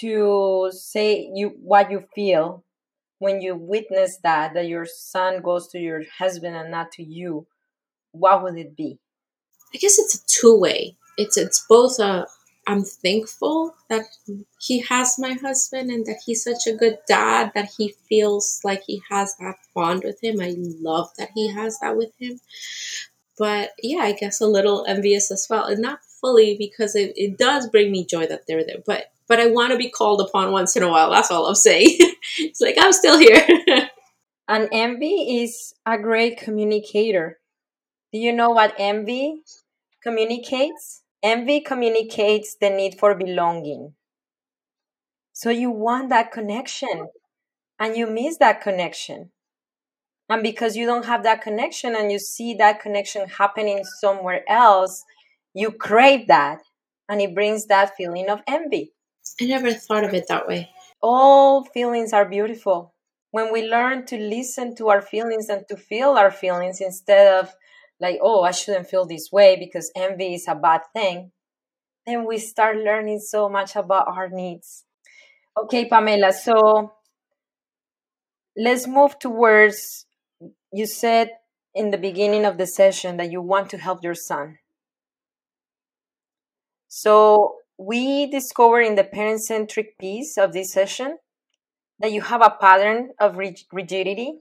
to 0.00 0.70
say 0.72 1.30
you 1.34 1.54
what 1.62 1.90
you 1.90 2.04
feel 2.14 2.62
when 3.18 3.40
you 3.40 3.56
witness 3.56 4.18
that 4.22 4.52
that 4.54 4.68
your 4.68 4.84
son 4.84 5.40
goes 5.40 5.68
to 5.68 5.78
your 5.78 6.02
husband 6.18 6.54
and 6.54 6.70
not 6.70 6.92
to 6.92 7.02
you, 7.02 7.46
what 8.12 8.42
would 8.42 8.58
it 8.58 8.76
be? 8.76 8.98
I 9.74 9.78
guess 9.78 9.98
it's 9.98 10.14
a 10.16 10.26
two 10.26 10.58
way. 10.58 10.96
It's 11.18 11.36
it's 11.36 11.64
both 11.68 11.98
a 11.98 12.26
I'm 12.66 12.82
thankful 12.82 13.76
that 13.88 14.06
he 14.60 14.80
has 14.80 15.18
my 15.18 15.34
husband 15.34 15.90
and 15.90 16.04
that 16.06 16.20
he's 16.24 16.42
such 16.42 16.66
a 16.66 16.76
good 16.76 16.98
dad 17.06 17.52
that 17.54 17.70
he 17.76 17.94
feels 18.08 18.60
like 18.64 18.82
he 18.86 19.02
has 19.10 19.36
that 19.36 19.56
bond 19.74 20.02
with 20.04 20.22
him. 20.22 20.40
I 20.40 20.54
love 20.56 21.10
that 21.18 21.30
he 21.34 21.52
has 21.52 21.78
that 21.80 21.96
with 21.96 22.12
him. 22.18 22.40
But 23.38 23.70
yeah, 23.82 24.00
I 24.00 24.12
guess 24.12 24.40
a 24.40 24.46
little 24.46 24.84
envious 24.88 25.30
as 25.30 25.46
well. 25.48 25.64
And 25.64 25.80
not 25.80 26.00
fully 26.20 26.56
because 26.58 26.96
it, 26.96 27.12
it 27.16 27.38
does 27.38 27.68
bring 27.68 27.92
me 27.92 28.04
joy 28.04 28.26
that 28.26 28.46
they're 28.48 28.64
there. 28.64 28.82
But 28.84 29.12
but 29.28 29.40
I 29.40 29.46
want 29.48 29.72
to 29.72 29.78
be 29.78 29.90
called 29.90 30.20
upon 30.20 30.52
once 30.52 30.76
in 30.76 30.82
a 30.82 30.88
while. 30.88 31.10
That's 31.10 31.30
all 31.30 31.46
I'm 31.46 31.54
saying. 31.54 31.98
it's 32.38 32.60
like 32.60 32.76
I'm 32.80 32.92
still 32.92 33.18
here. 33.18 33.44
And 34.48 34.68
envy 34.70 35.42
is 35.42 35.74
a 35.84 35.98
great 35.98 36.38
communicator. 36.38 37.40
Do 38.12 38.18
you 38.20 38.32
know 38.32 38.50
what 38.50 38.74
envy 38.78 39.42
communicates? 40.02 41.02
Envy 41.26 41.60
communicates 41.60 42.54
the 42.54 42.70
need 42.70 43.00
for 43.00 43.16
belonging. 43.16 43.94
So 45.32 45.50
you 45.50 45.72
want 45.72 46.08
that 46.10 46.30
connection 46.30 47.08
and 47.80 47.96
you 47.96 48.06
miss 48.06 48.36
that 48.36 48.60
connection. 48.60 49.32
And 50.28 50.40
because 50.40 50.76
you 50.76 50.86
don't 50.86 51.06
have 51.06 51.24
that 51.24 51.42
connection 51.42 51.96
and 51.96 52.12
you 52.12 52.20
see 52.20 52.54
that 52.54 52.78
connection 52.78 53.28
happening 53.28 53.82
somewhere 53.98 54.44
else, 54.48 55.04
you 55.52 55.72
crave 55.72 56.28
that 56.28 56.60
and 57.08 57.20
it 57.20 57.34
brings 57.34 57.66
that 57.66 57.96
feeling 57.96 58.28
of 58.28 58.42
envy. 58.46 58.92
I 59.40 59.46
never 59.46 59.72
thought 59.72 60.04
of 60.04 60.14
it 60.14 60.28
that 60.28 60.46
way. 60.46 60.70
All 61.02 61.64
feelings 61.64 62.12
are 62.12 62.28
beautiful. 62.28 62.94
When 63.32 63.52
we 63.52 63.68
learn 63.68 64.06
to 64.06 64.16
listen 64.16 64.76
to 64.76 64.90
our 64.90 65.02
feelings 65.02 65.48
and 65.48 65.66
to 65.70 65.76
feel 65.76 66.10
our 66.10 66.30
feelings 66.30 66.80
instead 66.80 67.34
of 67.34 67.52
like, 68.00 68.18
oh, 68.22 68.42
I 68.42 68.50
shouldn't 68.50 68.88
feel 68.88 69.06
this 69.06 69.30
way 69.32 69.56
because 69.58 69.90
envy 69.96 70.34
is 70.34 70.46
a 70.48 70.54
bad 70.54 70.82
thing, 70.94 71.32
then 72.06 72.26
we 72.26 72.38
start 72.38 72.76
learning 72.76 73.20
so 73.20 73.48
much 73.48 73.76
about 73.76 74.08
our 74.08 74.28
needs. 74.28 74.84
Okay, 75.58 75.86
Pamela, 75.88 76.32
so 76.32 76.92
let's 78.56 78.86
move 78.86 79.18
towards 79.18 80.06
you 80.72 80.86
said 80.86 81.30
in 81.74 81.90
the 81.90 81.98
beginning 81.98 82.44
of 82.44 82.58
the 82.58 82.66
session 82.66 83.16
that 83.18 83.30
you 83.30 83.40
want 83.42 83.70
to 83.70 83.78
help 83.78 84.02
your 84.02 84.14
son. 84.14 84.58
So, 86.88 87.56
we 87.78 88.26
discovered 88.30 88.82
in 88.82 88.94
the 88.94 89.04
parent 89.04 89.44
centric 89.44 89.98
piece 89.98 90.38
of 90.38 90.52
this 90.52 90.72
session 90.72 91.18
that 91.98 92.12
you 92.12 92.22
have 92.22 92.42
a 92.42 92.56
pattern 92.60 93.10
of 93.20 93.36
rigidity, 93.72 94.40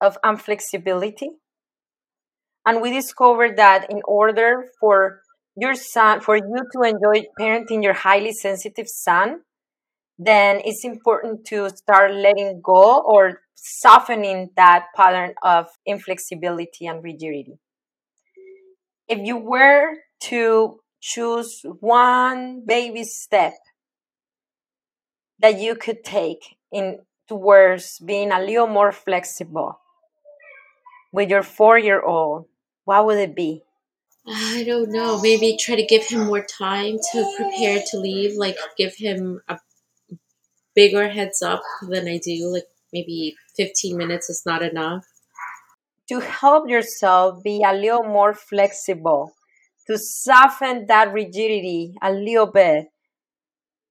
of 0.00 0.18
inflexibility. 0.24 1.30
And 2.64 2.80
we 2.80 2.92
discovered 2.92 3.56
that 3.56 3.90
in 3.90 4.00
order 4.04 4.68
for 4.78 5.20
your 5.56 5.74
son, 5.74 6.20
for 6.20 6.36
you 6.36 6.66
to 6.72 6.82
enjoy 6.82 7.26
parenting 7.38 7.82
your 7.82 7.92
highly 7.92 8.32
sensitive 8.32 8.88
son, 8.88 9.42
then 10.18 10.60
it's 10.64 10.84
important 10.84 11.44
to 11.46 11.68
start 11.70 12.12
letting 12.14 12.60
go 12.62 13.00
or 13.00 13.40
softening 13.54 14.50
that 14.56 14.86
pattern 14.96 15.34
of 15.42 15.66
inflexibility 15.86 16.86
and 16.86 17.02
rigidity. 17.02 17.58
If 19.08 19.18
you 19.18 19.36
were 19.36 19.96
to 20.24 20.80
choose 21.00 21.64
one 21.80 22.64
baby 22.66 23.04
step 23.04 23.54
that 25.40 25.58
you 25.60 25.74
could 25.74 26.04
take 26.04 26.56
in 26.70 27.00
towards 27.28 27.98
being 27.98 28.30
a 28.30 28.40
little 28.40 28.68
more 28.68 28.92
flexible 28.92 29.78
with 31.12 31.28
your 31.28 31.42
four 31.42 31.78
year 31.78 32.00
old, 32.00 32.46
what 32.84 33.06
would 33.06 33.18
it 33.18 33.34
be? 33.34 33.62
I 34.26 34.64
don't 34.64 34.92
know. 34.92 35.20
Maybe 35.20 35.56
try 35.56 35.76
to 35.76 35.84
give 35.84 36.06
him 36.06 36.26
more 36.26 36.44
time 36.44 36.98
to 37.12 37.34
prepare 37.36 37.82
to 37.90 37.98
leave. 37.98 38.36
Like 38.36 38.56
give 38.76 38.94
him 38.96 39.40
a 39.48 39.58
bigger 40.74 41.08
heads 41.08 41.42
up 41.42 41.62
than 41.82 42.08
I 42.08 42.18
do. 42.18 42.48
Like 42.52 42.66
maybe 42.92 43.34
15 43.56 43.96
minutes 43.96 44.30
is 44.30 44.42
not 44.46 44.62
enough. 44.62 45.04
To 46.08 46.20
help 46.20 46.68
yourself 46.68 47.42
be 47.42 47.62
a 47.64 47.72
little 47.72 48.02
more 48.04 48.34
flexible, 48.34 49.32
to 49.86 49.96
soften 49.98 50.86
that 50.86 51.12
rigidity 51.12 51.94
a 52.02 52.12
little 52.12 52.46
bit, 52.46 52.86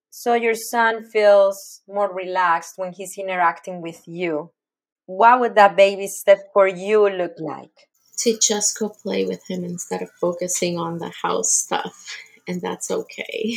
so 0.09 0.33
your 0.35 0.53
son 0.53 1.03
feels 1.09 1.81
more 1.87 2.13
relaxed 2.13 2.73
when 2.77 2.91
he's 2.93 3.17
interacting 3.17 3.81
with 3.81 4.07
you. 4.07 4.51
What 5.05 5.39
would 5.39 5.55
that 5.55 5.75
baby 5.75 6.07
step 6.07 6.39
for 6.53 6.67
you 6.67 7.09
look 7.09 7.33
like? 7.39 7.89
To 8.21 8.37
just 8.37 8.77
go 8.77 8.89
play 8.89 9.25
with 9.25 9.49
him 9.49 9.63
instead 9.63 10.01
of 10.01 10.11
focusing 10.11 10.77
on 10.77 10.99
the 10.99 11.11
house 11.23 11.51
stuff. 11.51 12.05
And 12.47 12.61
that's 12.61 12.91
okay. 12.91 13.55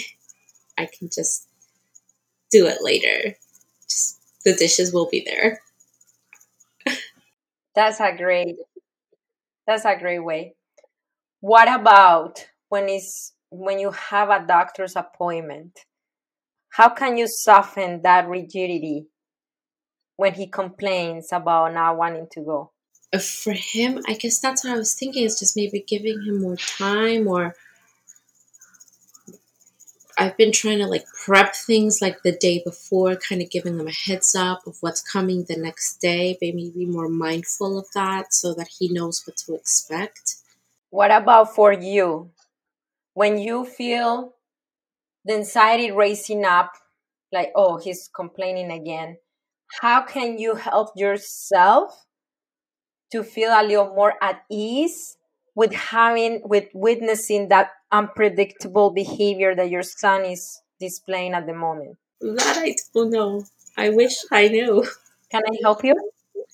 I 0.78 0.86
can 0.86 1.10
just 1.12 1.48
do 2.50 2.66
it 2.66 2.78
later. 2.80 3.36
Just 3.88 4.20
the 4.44 4.54
dishes 4.54 4.92
will 4.92 5.08
be 5.10 5.22
there. 5.26 5.60
that's 7.74 8.00
a 8.00 8.16
great 8.16 8.56
that's 9.66 9.84
a 9.84 9.96
great 9.98 10.20
way. 10.20 10.54
What 11.40 11.68
about 11.68 12.46
when 12.68 12.88
it's 12.88 13.32
when 13.50 13.78
you 13.78 13.90
have 13.90 14.30
a 14.30 14.46
doctor's 14.46 14.96
appointment? 14.96 15.80
How 16.70 16.88
can 16.88 17.16
you 17.16 17.26
soften 17.28 18.02
that 18.02 18.28
rigidity 18.28 19.06
when 20.16 20.34
he 20.34 20.48
complains 20.48 21.32
about 21.32 21.72
not 21.72 21.96
wanting 21.96 22.28
to 22.32 22.40
go? 22.40 22.73
Uh, 23.14 23.18
for 23.18 23.52
him, 23.52 24.02
I 24.08 24.14
guess 24.14 24.40
that's 24.40 24.64
what 24.64 24.72
I 24.72 24.76
was 24.76 24.94
thinking 24.94 25.24
is 25.24 25.38
just 25.38 25.56
maybe 25.56 25.84
giving 25.86 26.20
him 26.22 26.42
more 26.42 26.56
time 26.56 27.28
or 27.28 27.54
I've 30.18 30.36
been 30.36 30.50
trying 30.50 30.78
to 30.78 30.86
like 30.86 31.04
prep 31.24 31.54
things 31.54 32.02
like 32.02 32.22
the 32.22 32.32
day 32.32 32.60
before, 32.64 33.14
kind 33.14 33.40
of 33.40 33.50
giving 33.50 33.78
them 33.78 33.86
a 33.86 33.92
heads 33.92 34.34
up 34.34 34.66
of 34.66 34.78
what's 34.80 35.00
coming 35.00 35.44
the 35.44 35.56
next 35.56 35.98
day, 36.00 36.36
maybe 36.40 36.72
be 36.74 36.86
more 36.86 37.08
mindful 37.08 37.78
of 37.78 37.86
that 37.94 38.34
so 38.34 38.52
that 38.54 38.68
he 38.78 38.92
knows 38.92 39.22
what 39.24 39.36
to 39.38 39.54
expect. 39.54 40.36
What 40.90 41.12
about 41.12 41.54
for 41.54 41.72
you? 41.72 42.30
When 43.14 43.38
you 43.38 43.64
feel 43.64 44.34
the 45.24 45.34
anxiety 45.34 45.92
racing 45.92 46.44
up, 46.44 46.72
like, 47.32 47.52
oh, 47.54 47.78
he's 47.78 48.08
complaining 48.14 48.72
again, 48.72 49.18
how 49.80 50.02
can 50.02 50.38
you 50.38 50.56
help 50.56 50.90
yourself 50.96 52.04
to 53.14 53.22
feel 53.22 53.50
a 53.50 53.62
little 53.62 53.94
more 53.94 54.14
at 54.20 54.42
ease 54.50 55.16
with 55.54 55.72
having, 55.72 56.42
with 56.44 56.68
witnessing 56.74 57.48
that 57.48 57.70
unpredictable 57.92 58.90
behavior 58.90 59.54
that 59.54 59.70
your 59.70 59.84
son 59.84 60.24
is 60.24 60.60
displaying 60.80 61.32
at 61.32 61.46
the 61.46 61.54
moment? 61.54 61.96
That 62.20 62.58
I 62.58 62.74
don't 62.92 63.10
know. 63.10 63.44
I 63.76 63.90
wish 63.90 64.16
I 64.32 64.48
knew. 64.48 64.84
Can 65.30 65.42
I 65.46 65.56
help 65.62 65.84
you? 65.84 65.94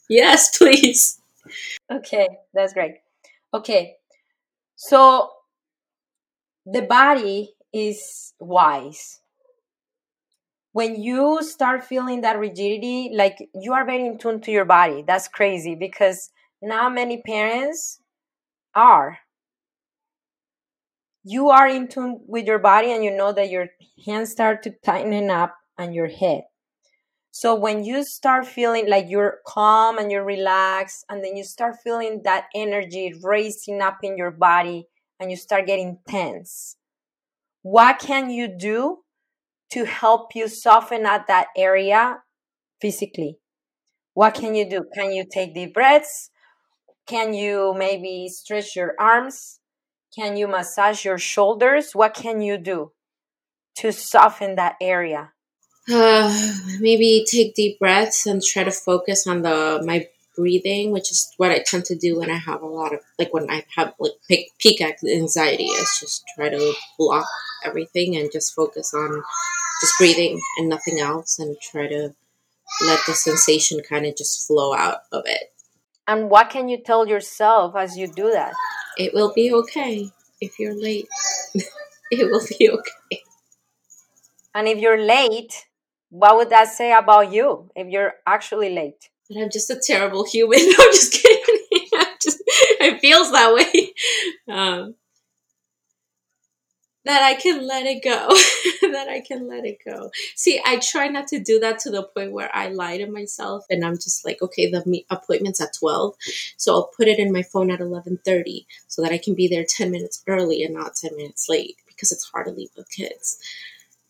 Yes, 0.09 0.57
please. 0.59 1.21
Okay, 1.91 2.29
that's 2.53 2.75
great. 2.75 2.97
Okay, 3.55 3.97
so 4.77 5.31
the 6.67 6.83
body 6.83 7.55
is 7.73 8.35
wise. 8.39 9.21
When 10.73 11.01
you 11.01 11.43
start 11.43 11.85
feeling 11.85 12.21
that 12.21 12.39
rigidity, 12.39 13.11
like 13.13 13.49
you 13.55 13.73
are 13.73 13.85
very 13.85 14.07
in 14.07 14.19
tune 14.19 14.41
to 14.43 14.53
your 14.53 14.65
body. 14.65 15.03
That's 15.07 15.27
crazy 15.27 15.75
because 15.75 16.31
not 16.63 16.95
many 16.95 17.23
parents 17.23 18.01
are. 18.75 19.19
You 21.23 21.51
are 21.51 21.69
in 21.69 21.89
tune 21.89 22.21
with 22.27 22.47
your 22.47 22.59
body 22.59 22.93
and 22.93 23.05
you 23.05 23.11
know 23.11 23.33
that 23.33 23.51
your 23.51 23.69
hands 24.07 24.31
start 24.31 24.63
to 24.63 24.73
tighten 24.85 25.31
up 25.31 25.55
and 25.79 25.95
your 25.95 26.09
head. 26.09 26.43
So 27.31 27.55
when 27.55 27.85
you 27.85 28.05
start 28.05 28.47
feeling 28.47 28.89
like 28.89 29.07
you're 29.09 29.39
calm 29.47 29.99
and 29.99 30.11
you're 30.11 30.25
relaxed, 30.25 31.05
and 31.09 31.23
then 31.25 31.37
you 31.37 31.45
start 31.45 31.77
feeling 31.83 32.23
that 32.25 32.47
energy 32.55 33.15
racing 33.23 33.81
up 33.81 33.99
in 34.03 34.17
your 34.17 34.33
body 34.33 34.89
and 35.21 35.31
you 35.31 35.37
start 35.37 35.67
getting 35.67 35.99
tense, 36.09 36.77
what 37.63 37.99
can 38.01 38.31
you 38.31 38.49
do 38.49 38.99
to 39.71 39.85
help 39.85 40.35
you 40.35 40.49
soften 40.49 41.07
at 41.07 41.29
that 41.29 41.49
area 41.57 42.19
physically? 42.81 43.39
What 44.15 44.35
can 44.35 44.55
you 44.57 44.69
do? 44.69 44.85
Can 44.95 45.13
you 45.13 45.25
take 45.31 45.55
deep 45.55 45.75
breaths? 45.75 46.31
Can 47.11 47.35
you 47.35 47.75
maybe 47.77 48.29
stretch 48.29 48.77
your 48.77 48.95
arms? 48.97 49.59
Can 50.15 50.37
you 50.37 50.47
massage 50.47 51.05
your 51.05 51.19
shoulders? 51.19 51.91
What 51.93 52.15
can 52.15 52.41
you 52.41 52.57
do 52.57 52.93
to 53.79 53.91
soften 53.91 54.55
that 54.55 54.77
area? 54.81 55.33
Uh, 55.93 56.33
maybe 56.79 57.27
take 57.29 57.57
deep 57.57 57.81
breaths 57.81 58.27
and 58.27 58.41
try 58.41 58.63
to 58.63 58.71
focus 58.71 59.27
on 59.27 59.43
the 59.43 59.83
my 59.85 60.07
breathing, 60.37 60.93
which 60.93 61.11
is 61.11 61.35
what 61.37 61.51
I 61.51 61.59
tend 61.59 61.85
to 61.87 61.97
do 61.97 62.17
when 62.17 62.31
I 62.31 62.37
have 62.37 62.63
a 62.63 62.67
lot 62.67 62.95
of 62.95 63.01
like 63.19 63.35
when 63.35 63.51
I 63.51 63.65
have 63.75 63.93
like 63.99 64.13
peak, 64.29 64.53
peak 64.61 64.81
anxiety. 64.81 65.65
Is 65.65 65.99
just 65.99 66.23
try 66.37 66.49
to 66.49 66.75
block 66.97 67.27
everything 67.65 68.15
and 68.15 68.31
just 68.31 68.55
focus 68.55 68.95
on 68.95 69.21
just 69.81 69.99
breathing 69.99 70.41
and 70.59 70.69
nothing 70.69 71.01
else, 71.01 71.41
and 71.41 71.57
try 71.61 71.89
to 71.89 72.15
let 72.87 73.01
the 73.09 73.15
sensation 73.15 73.81
kind 73.81 74.07
of 74.07 74.17
just 74.17 74.47
flow 74.47 74.75
out 74.75 75.01
of 75.11 75.25
it. 75.27 75.51
And 76.11 76.29
what 76.29 76.51
can 76.51 76.69
you 76.69 76.77
tell 76.83 77.07
yourself 77.07 77.77
as 77.77 77.97
you 77.97 78.09
do 78.09 78.33
that? 78.33 78.53
It 78.99 79.15
will 79.15 79.33
be 79.33 79.55
okay 79.55 80.11
if 80.41 80.59
you're 80.59 80.75
late. 80.75 81.07
it 82.11 82.29
will 82.29 82.45
be 82.59 82.69
okay. 82.69 83.23
And 84.53 84.67
if 84.67 84.79
you're 84.79 85.01
late, 85.01 85.67
what 86.09 86.37
would 86.37 86.51
that 86.51 86.67
say 86.67 86.93
about 86.93 87.33
you 87.33 87.71
if 87.77 87.87
you're 87.87 88.15
actually 88.27 88.75
late? 88.75 89.09
That 89.29 89.39
I'm 89.41 89.51
just 89.53 89.71
a 89.71 89.81
terrible 89.81 90.27
human. 90.27 90.59
No, 90.59 90.75
I'm 90.81 90.93
just 90.93 91.13
kidding. 91.13 91.67
just, 92.21 92.43
it 92.81 93.01
feels 93.01 93.31
that 93.31 93.55
way. 93.55 93.95
Um, 94.53 94.97
that 97.11 97.25
I 97.25 97.35
can 97.35 97.67
let 97.67 97.87
it 97.87 98.05
go. 98.05 98.29
that 98.93 99.09
I 99.09 99.21
can 99.21 99.49
let 99.49 99.65
it 99.65 99.79
go. 99.85 100.13
See, 100.37 100.61
I 100.65 100.77
try 100.77 101.09
not 101.09 101.27
to 101.29 101.41
do 101.41 101.59
that 101.59 101.81
to 101.81 101.91
the 101.91 102.05
point 102.05 102.31
where 102.31 102.55
I 102.55 102.69
lie 102.69 102.99
to 102.99 103.11
myself 103.11 103.67
and 103.69 103.85
I'm 103.85 103.97
just 103.97 104.25
like, 104.25 104.41
okay, 104.41 104.71
the 104.71 105.05
appointment's 105.11 105.61
at 105.61 105.75
12. 105.75 106.15
So 106.57 106.73
I'll 106.73 106.91
put 106.97 107.09
it 107.09 107.19
in 107.19 107.33
my 107.33 107.43
phone 107.43 107.71
at 107.73 107.81
11:30 107.81 108.67
so 108.87 109.03
that 109.03 109.11
I 109.11 109.19
can 109.19 109.35
be 109.35 109.49
there 109.49 109.65
10 109.65 109.91
minutes 109.91 110.23
early 110.29 110.63
and 110.63 110.73
not 110.73 110.95
10 110.95 111.17
minutes 111.17 111.49
late 111.49 111.79
because 111.89 112.13
it's 112.13 112.31
hard 112.31 112.47
to 112.47 112.53
leave 112.53 112.71
with 112.77 112.89
kids. 112.91 113.39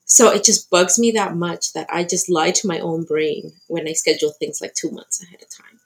So 0.04 0.30
it 0.30 0.45
just 0.45 0.69
bugs 0.69 0.99
me 0.99 1.11
that 1.12 1.37
much 1.37 1.73
that 1.73 1.88
I 1.90 2.04
just 2.04 2.28
lie 2.28 2.50
to 2.50 2.66
my 2.66 2.80
own 2.80 3.04
brain 3.04 3.52
when 3.69 3.88
I 3.88 3.95
schedule 3.95 4.33
things 4.33 4.61
like 4.61 4.75
2 4.75 4.90
months 4.90 5.23
ahead 5.23 5.40
of 5.40 5.49
time 5.49 5.80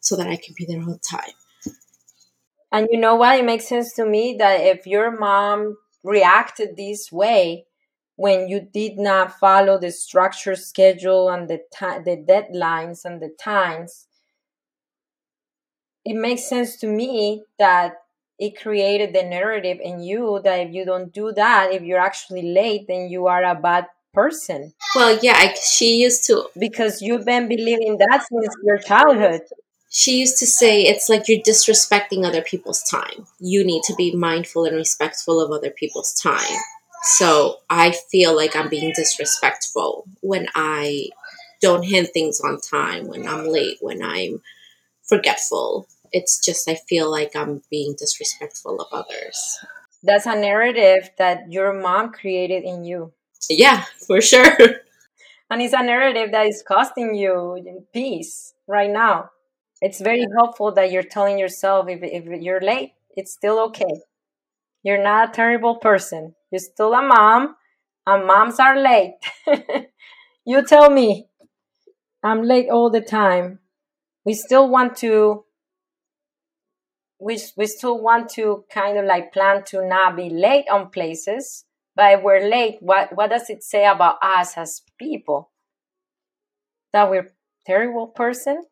so 0.00 0.16
that 0.16 0.28
I 0.28 0.36
can 0.36 0.54
be 0.58 0.66
there 0.66 0.82
on 0.82 0.98
time. 0.98 1.36
And 2.70 2.88
you 2.90 3.00
know 3.00 3.14
what? 3.14 3.38
It 3.38 3.46
makes 3.46 3.66
sense 3.66 3.94
to 3.94 4.04
me 4.04 4.36
that 4.38 4.60
if 4.60 4.86
your 4.86 5.18
mom 5.18 5.78
reacted 6.08 6.76
this 6.76 7.12
way 7.12 7.66
when 8.16 8.48
you 8.48 8.60
did 8.60 8.98
not 8.98 9.38
follow 9.38 9.78
the 9.78 9.90
structure 9.90 10.56
schedule 10.56 11.28
and 11.28 11.48
the 11.48 11.60
time 11.72 12.02
the 12.04 12.16
deadlines 12.16 13.04
and 13.04 13.20
the 13.20 13.30
times. 13.38 14.06
It 16.04 16.14
makes 16.14 16.48
sense 16.48 16.76
to 16.78 16.86
me 16.86 17.44
that 17.58 17.92
it 18.38 18.60
created 18.60 19.12
the 19.12 19.22
narrative 19.22 19.78
in 19.82 20.00
you 20.00 20.40
that 20.44 20.60
if 20.60 20.72
you 20.72 20.84
don't 20.84 21.12
do 21.12 21.32
that 21.32 21.72
if 21.72 21.82
you're 21.82 22.06
actually 22.10 22.52
late 22.52 22.86
then 22.88 23.08
you 23.08 23.26
are 23.26 23.44
a 23.44 23.54
bad 23.54 23.86
person. 24.14 24.72
Well 24.94 25.18
yeah 25.22 25.36
I, 25.36 25.54
she 25.54 26.02
used 26.02 26.24
to 26.26 26.48
because 26.58 27.02
you've 27.02 27.26
been 27.26 27.48
believing 27.48 27.98
that 27.98 28.26
since 28.28 28.54
your 28.64 28.78
childhood 28.78 29.42
she 29.88 30.18
used 30.20 30.38
to 30.38 30.46
say 30.46 30.82
it's 30.82 31.08
like 31.08 31.28
you're 31.28 31.40
disrespecting 31.40 32.24
other 32.24 32.42
people's 32.42 32.82
time. 32.82 33.26
You 33.40 33.64
need 33.64 33.82
to 33.84 33.94
be 33.94 34.14
mindful 34.14 34.64
and 34.64 34.76
respectful 34.76 35.40
of 35.40 35.50
other 35.50 35.70
people's 35.70 36.12
time. 36.14 36.58
So 37.02 37.58
I 37.70 37.92
feel 38.10 38.36
like 38.36 38.54
I'm 38.54 38.68
being 38.68 38.92
disrespectful 38.94 40.04
when 40.20 40.48
I 40.54 41.08
don't 41.62 41.84
hit 41.84 42.12
things 42.12 42.40
on 42.40 42.60
time, 42.60 43.08
when 43.08 43.26
I'm 43.26 43.46
late, 43.46 43.78
when 43.80 44.02
I'm 44.02 44.42
forgetful. 45.08 45.88
It's 46.12 46.44
just 46.44 46.68
I 46.68 46.74
feel 46.74 47.10
like 47.10 47.34
I'm 47.34 47.62
being 47.70 47.94
disrespectful 47.98 48.80
of 48.80 48.88
others. 48.92 49.58
That's 50.02 50.26
a 50.26 50.34
narrative 50.34 51.10
that 51.18 51.50
your 51.50 51.72
mom 51.72 52.12
created 52.12 52.64
in 52.64 52.84
you. 52.84 53.12
Yeah, 53.48 53.84
for 54.06 54.20
sure. 54.20 54.56
And 55.50 55.62
it's 55.62 55.72
a 55.72 55.82
narrative 55.82 56.32
that 56.32 56.46
is 56.46 56.62
costing 56.62 57.14
you 57.14 57.86
peace 57.94 58.52
right 58.66 58.90
now 58.90 59.30
it's 59.80 60.00
very 60.00 60.26
helpful 60.36 60.72
that 60.72 60.90
you're 60.90 61.02
telling 61.02 61.38
yourself 61.38 61.88
if, 61.88 62.00
if 62.02 62.24
you're 62.42 62.60
late, 62.60 62.92
it's 63.16 63.32
still 63.32 63.60
okay. 63.66 64.02
You're 64.82 65.02
not 65.02 65.30
a 65.30 65.32
terrible 65.32 65.76
person. 65.76 66.34
You're 66.50 66.60
still 66.60 66.94
a 66.94 67.02
mom, 67.02 67.56
and 68.06 68.26
moms 68.26 68.58
are 68.58 68.78
late. 68.78 69.14
you 70.44 70.64
tell 70.64 70.90
me, 70.90 71.26
I'm 72.22 72.42
late 72.42 72.68
all 72.70 72.90
the 72.90 73.00
time. 73.00 73.60
We 74.24 74.34
still 74.34 74.68
want 74.68 74.96
to. 74.98 75.44
We, 77.20 77.40
we 77.56 77.66
still 77.66 78.00
want 78.00 78.30
to 78.30 78.64
kind 78.72 78.96
of 78.96 79.04
like 79.04 79.32
plan 79.32 79.64
to 79.66 79.86
not 79.86 80.16
be 80.16 80.30
late 80.30 80.66
on 80.70 80.90
places, 80.90 81.64
but 81.96 82.12
if 82.14 82.22
we're 82.22 82.48
late, 82.48 82.76
what, 82.78 83.16
what 83.16 83.30
does 83.30 83.50
it 83.50 83.64
say 83.64 83.84
about 83.84 84.18
us 84.22 84.56
as 84.56 84.82
people? 85.00 85.50
That 86.92 87.10
we're 87.10 87.32
terrible 87.66 88.06
person? 88.06 88.62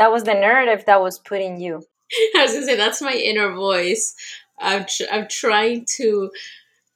That 0.00 0.10
was 0.10 0.24
the 0.24 0.32
narrative 0.32 0.86
that 0.86 1.02
was 1.02 1.18
put 1.18 1.42
in 1.42 1.60
you. 1.60 1.82
I 2.34 2.44
was 2.44 2.54
gonna 2.54 2.64
say 2.64 2.74
that's 2.74 3.02
my 3.02 3.12
inner 3.12 3.52
voice. 3.52 4.14
I'm 4.58 4.86
tr- 4.86 5.12
I'm 5.12 5.28
trying 5.28 5.84
to 5.96 6.30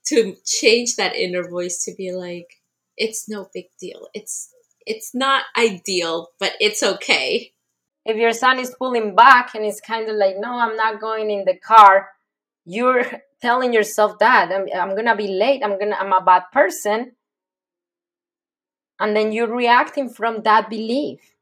to 0.06 0.36
change 0.46 0.96
that 0.96 1.14
inner 1.14 1.46
voice 1.46 1.84
to 1.84 1.94
be 1.94 2.12
like, 2.12 2.62
it's 2.96 3.28
no 3.28 3.50
big 3.52 3.66
deal. 3.78 4.08
It's 4.14 4.48
it's 4.86 5.14
not 5.14 5.44
ideal, 5.54 6.30
but 6.40 6.52
it's 6.60 6.82
okay. 6.82 7.52
If 8.06 8.16
your 8.16 8.32
son 8.32 8.58
is 8.58 8.74
pulling 8.78 9.14
back 9.14 9.54
and 9.54 9.66
it's 9.66 9.82
kind 9.82 10.08
of 10.08 10.16
like, 10.16 10.36
no, 10.38 10.58
I'm 10.58 10.76
not 10.76 10.98
going 10.98 11.30
in 11.30 11.44
the 11.44 11.56
car, 11.56 12.08
you're 12.64 13.04
telling 13.42 13.74
yourself 13.74 14.18
that 14.20 14.50
I'm, 14.50 14.66
I'm 14.74 14.96
gonna 14.96 15.14
be 15.14 15.28
late. 15.28 15.62
I'm 15.62 15.78
gonna 15.78 15.96
I'm 16.00 16.14
a 16.14 16.24
bad 16.24 16.44
person, 16.54 17.12
and 18.98 19.14
then 19.14 19.30
you're 19.30 19.54
reacting 19.54 20.08
from 20.08 20.40
that 20.44 20.70
belief 20.70 21.33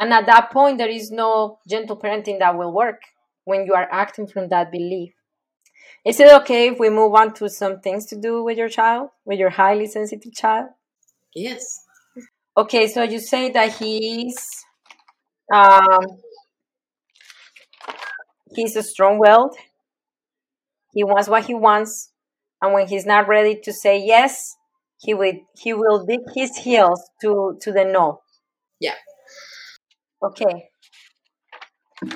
and 0.00 0.14
at 0.14 0.26
that 0.26 0.50
point, 0.50 0.78
there 0.78 0.88
is 0.88 1.10
no 1.10 1.58
gentle 1.68 1.96
parenting 1.96 2.38
that 2.38 2.56
will 2.56 2.72
work 2.72 3.02
when 3.44 3.66
you 3.66 3.74
are 3.74 3.86
acting 3.92 4.26
from 4.26 4.48
that 4.48 4.72
belief. 4.72 5.12
Is 6.06 6.18
it 6.18 6.32
okay 6.40 6.68
if 6.68 6.78
we 6.78 6.88
move 6.88 7.14
on 7.14 7.34
to 7.34 7.50
some 7.50 7.80
things 7.80 8.06
to 8.06 8.16
do 8.18 8.42
with 8.42 8.56
your 8.56 8.70
child, 8.70 9.10
with 9.26 9.38
your 9.38 9.50
highly 9.50 9.86
sensitive 9.86 10.32
child? 10.32 10.70
Yes. 11.34 11.62
Okay, 12.56 12.86
so 12.88 13.02
you 13.02 13.18
say 13.18 13.50
that 13.50 13.74
he's 13.74 14.64
um, 15.52 16.06
he's 18.54 18.76
a 18.76 18.82
strong-willed. 18.82 19.54
He 20.94 21.04
wants 21.04 21.28
what 21.28 21.44
he 21.44 21.54
wants, 21.54 22.10
and 22.62 22.72
when 22.72 22.88
he's 22.88 23.04
not 23.04 23.28
ready 23.28 23.60
to 23.64 23.72
say 23.72 24.02
yes, 24.02 24.56
he 24.98 25.12
will 25.12 25.34
he 25.58 25.74
will 25.74 26.06
dig 26.06 26.20
his 26.34 26.56
heels 26.56 27.02
to 27.20 27.58
to 27.60 27.70
the 27.70 27.84
no. 27.84 28.22
Yeah. 28.80 28.94
Okay. 30.22 30.70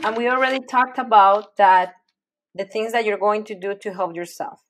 And 0.02 0.16
we 0.16 0.28
already 0.28 0.60
talked 0.64 0.98
about 0.98 1.56
that 1.56 1.94
the 2.54 2.64
things 2.64 2.92
that 2.92 3.04
you're 3.04 3.18
going 3.18 3.44
to 3.44 3.54
do 3.58 3.74
to 3.82 3.92
help 3.92 4.14
yourself. 4.14 4.60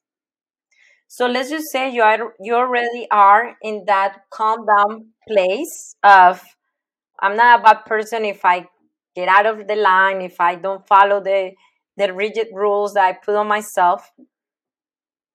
So 1.07 1.27
let's 1.27 1.51
just 1.51 1.71
say 1.71 1.91
you 1.91 2.03
are 2.03 2.35
you 2.41 2.55
already 2.55 3.07
are 3.11 3.57
in 3.63 3.85
that 3.87 4.23
calm 4.31 4.67
down 4.67 5.09
place 5.29 5.95
of 6.03 6.43
I'm 7.21 7.37
not 7.37 7.61
a 7.61 7.63
bad 7.63 7.85
person 7.87 8.25
if 8.25 8.45
I 8.45 8.67
get 9.15 9.29
out 9.29 9.47
of 9.47 9.69
the 9.69 9.77
line, 9.77 10.23
if 10.23 10.41
I 10.41 10.57
don't 10.57 10.87
follow 10.87 11.23
the 11.23 11.53
the 11.97 12.13
rigid 12.13 12.49
rules 12.53 12.95
that 12.95 13.05
I 13.05 13.13
put 13.13 13.37
on 13.37 13.47
myself. 13.47 14.11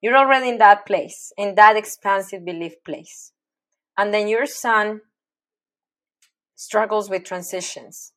You're 0.02 0.18
already 0.18 0.50
in 0.50 0.58
that 0.60 0.86
place, 0.86 1.32
in 1.38 1.56
that 1.56 1.76
expansive 1.78 2.46
belief 2.46 2.74
place. 2.86 3.32
And 3.98 4.14
then 4.14 4.28
your 4.28 4.46
son 4.46 5.02
struggles 6.60 7.10
with 7.10 7.24
transitions. 7.24 8.12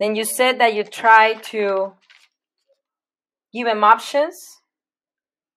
Then 0.00 0.16
you 0.16 0.24
said 0.24 0.58
that 0.58 0.72
you 0.72 0.84
try 0.84 1.34
to 1.52 1.92
give 3.52 3.66
him 3.66 3.84
options 3.84 4.58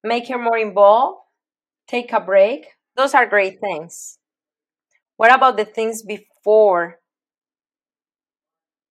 make 0.03 0.27
her 0.29 0.37
more 0.37 0.57
involved, 0.57 1.21
take 1.87 2.11
a 2.11 2.19
break. 2.19 2.65
Those 2.95 3.13
are 3.13 3.25
great 3.25 3.59
things. 3.59 4.17
What 5.17 5.33
about 5.33 5.57
the 5.57 5.65
things 5.65 6.01
before 6.03 6.99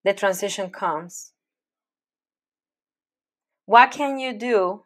the 0.04 0.14
transition 0.14 0.70
comes? 0.70 1.33
What 3.66 3.90
can 3.90 4.18
you 4.18 4.33
do 4.33 4.85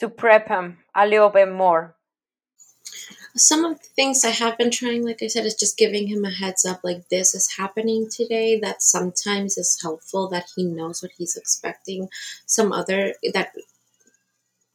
to 0.00 0.08
prep 0.08 0.48
him 0.48 0.78
a 0.94 1.06
little 1.06 1.28
bit 1.28 1.50
more? 1.50 1.96
Some 3.36 3.64
of 3.64 3.78
the 3.80 3.88
things 3.96 4.24
I 4.24 4.30
have 4.30 4.58
been 4.58 4.70
trying, 4.70 5.04
like 5.04 5.22
I 5.22 5.26
said, 5.26 5.46
is 5.46 5.54
just 5.54 5.78
giving 5.78 6.06
him 6.08 6.24
a 6.24 6.30
heads 6.30 6.64
up 6.66 6.80
like 6.84 7.08
this 7.08 7.34
is 7.34 7.56
happening 7.56 8.08
today. 8.10 8.58
That 8.60 8.82
sometimes 8.82 9.56
is 9.58 9.78
helpful 9.80 10.28
that 10.28 10.50
he 10.54 10.64
knows 10.64 11.02
what 11.02 11.12
he's 11.16 11.36
expecting. 11.36 12.08
Some 12.46 12.72
other 12.72 13.14
that 13.32 13.52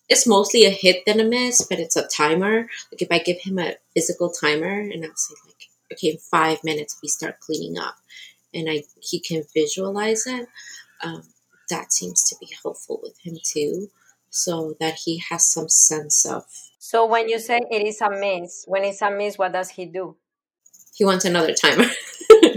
it's 0.10 0.28
mostly 0.28 0.66
a 0.66 0.70
hit 0.70 1.06
than 1.06 1.20
a 1.20 1.24
miss, 1.24 1.62
but 1.70 1.80
it's 1.80 1.96
a 1.96 2.08
timer. 2.08 2.70
Like 2.92 3.02
if 3.02 3.12
I 3.12 3.20
give 3.20 3.40
him 3.42 3.60
a 3.60 3.76
physical 3.94 4.30
timer 4.30 4.80
and 4.80 5.04
I'll 5.06 5.16
say 5.16 5.36
like, 5.46 5.68
okay, 5.94 6.12
in 6.12 6.18
five 6.18 6.64
minutes 6.64 6.98
we 7.02 7.10
start 7.10 7.40
cleaning 7.40 7.78
up, 7.78 7.96
and 8.54 8.70
I 8.70 8.84
he 9.02 9.20
can 9.20 9.44
visualize 9.54 10.26
it. 10.28 10.48
Um, 11.04 11.24
that 11.70 11.94
seems 11.94 12.24
to 12.30 12.36
be 12.40 12.50
helpful 12.64 13.00
with 13.04 13.20
him 13.20 13.38
too, 13.44 13.90
so 14.30 14.76
that 14.80 14.96
he 15.06 15.20
has 15.30 15.46
some 15.46 15.70
sense 15.70 16.26
of. 16.26 16.46
So 16.80 17.06
when 17.06 17.28
you 17.30 17.40
say 17.40 17.60
it 17.70 17.86
is 17.86 18.02
a 18.02 18.10
miss, 18.10 18.66
when 18.68 18.84
it's 18.84 19.02
a 19.02 19.12
miss, 19.12 19.38
what 19.38 19.54
does 19.54 19.70
he 19.70 19.86
do? 19.86 20.16
He 20.96 21.06
wants 21.06 21.26
another 21.26 21.54
timer, 21.54 21.86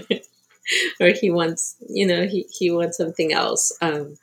or 1.01 1.09
he 1.21 1.31
wants, 1.31 1.77
you 1.89 2.07
know, 2.07 2.27
he 2.27 2.47
he 2.51 2.71
wants 2.71 2.97
something 2.97 3.33
else. 3.33 3.73
Um, 3.83 4.17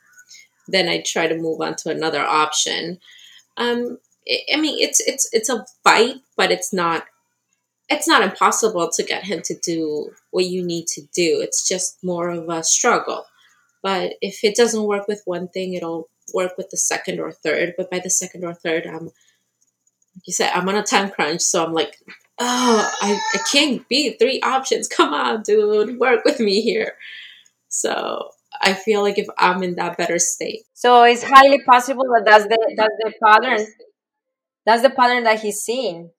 then 0.66 0.88
I 0.88 1.02
try 1.04 1.26
to 1.26 1.36
move 1.36 1.60
on 1.60 1.76
to 1.76 1.90
another 1.90 2.22
option. 2.22 2.98
Um, 3.56 3.98
I 4.52 4.56
mean, 4.60 4.78
it's 4.80 5.00
it's 5.00 5.28
it's 5.32 5.48
a 5.48 5.64
fight, 5.84 6.16
but 6.36 6.50
it's 6.50 6.72
not 6.72 7.04
it's 7.88 8.06
not 8.06 8.22
impossible 8.22 8.90
to 8.90 9.02
get 9.02 9.24
him 9.24 9.40
to 9.42 9.54
do 9.54 10.10
what 10.30 10.44
you 10.44 10.64
need 10.64 10.86
to 10.88 11.00
do. 11.14 11.40
It's 11.40 11.66
just 11.66 12.02
more 12.04 12.28
of 12.28 12.48
a 12.48 12.62
struggle. 12.62 13.24
But 13.82 14.14
if 14.20 14.44
it 14.44 14.56
doesn't 14.56 14.82
work 14.82 15.08
with 15.08 15.22
one 15.24 15.48
thing, 15.48 15.74
it'll 15.74 16.08
work 16.34 16.58
with 16.58 16.68
the 16.70 16.76
second 16.76 17.20
or 17.20 17.32
third. 17.32 17.74
But 17.76 17.90
by 17.90 18.00
the 18.00 18.10
second 18.10 18.44
or 18.44 18.52
third, 18.52 18.86
I'm 18.86 19.10
you 20.24 20.32
said, 20.32 20.50
I'm 20.54 20.68
on 20.68 20.76
a 20.76 20.82
time 20.82 21.10
crunch, 21.10 21.40
so 21.40 21.64
I'm 21.64 21.72
like, 21.72 21.96
oh, 22.38 22.92
I, 23.02 23.20
I 23.34 23.38
can't 23.52 23.86
beat 23.88 24.18
three 24.18 24.40
options. 24.42 24.88
Come 24.96 25.12
on, 25.14 25.42
dude, 25.42 25.98
work 25.98 26.24
with 26.24 26.40
me 26.40 26.60
here. 26.60 26.94
So 27.68 28.30
I 28.60 28.72
feel 28.72 29.02
like 29.02 29.18
if 29.18 29.26
I'm 29.38 29.62
in 29.62 29.76
that 29.76 29.96
better 29.96 30.18
state. 30.18 30.62
So 30.74 31.04
it's 31.04 31.22
highly 31.22 31.62
possible 31.62 32.04
that 32.14 32.24
that's 32.24 32.44
the 32.44 32.74
that's 32.76 32.96
the 33.04 33.12
pattern. 33.24 33.66
That's 34.66 34.82
the 34.82 34.90
pattern 34.90 35.24
that 35.24 35.40
he's 35.40 35.60
seeing. 35.60 36.10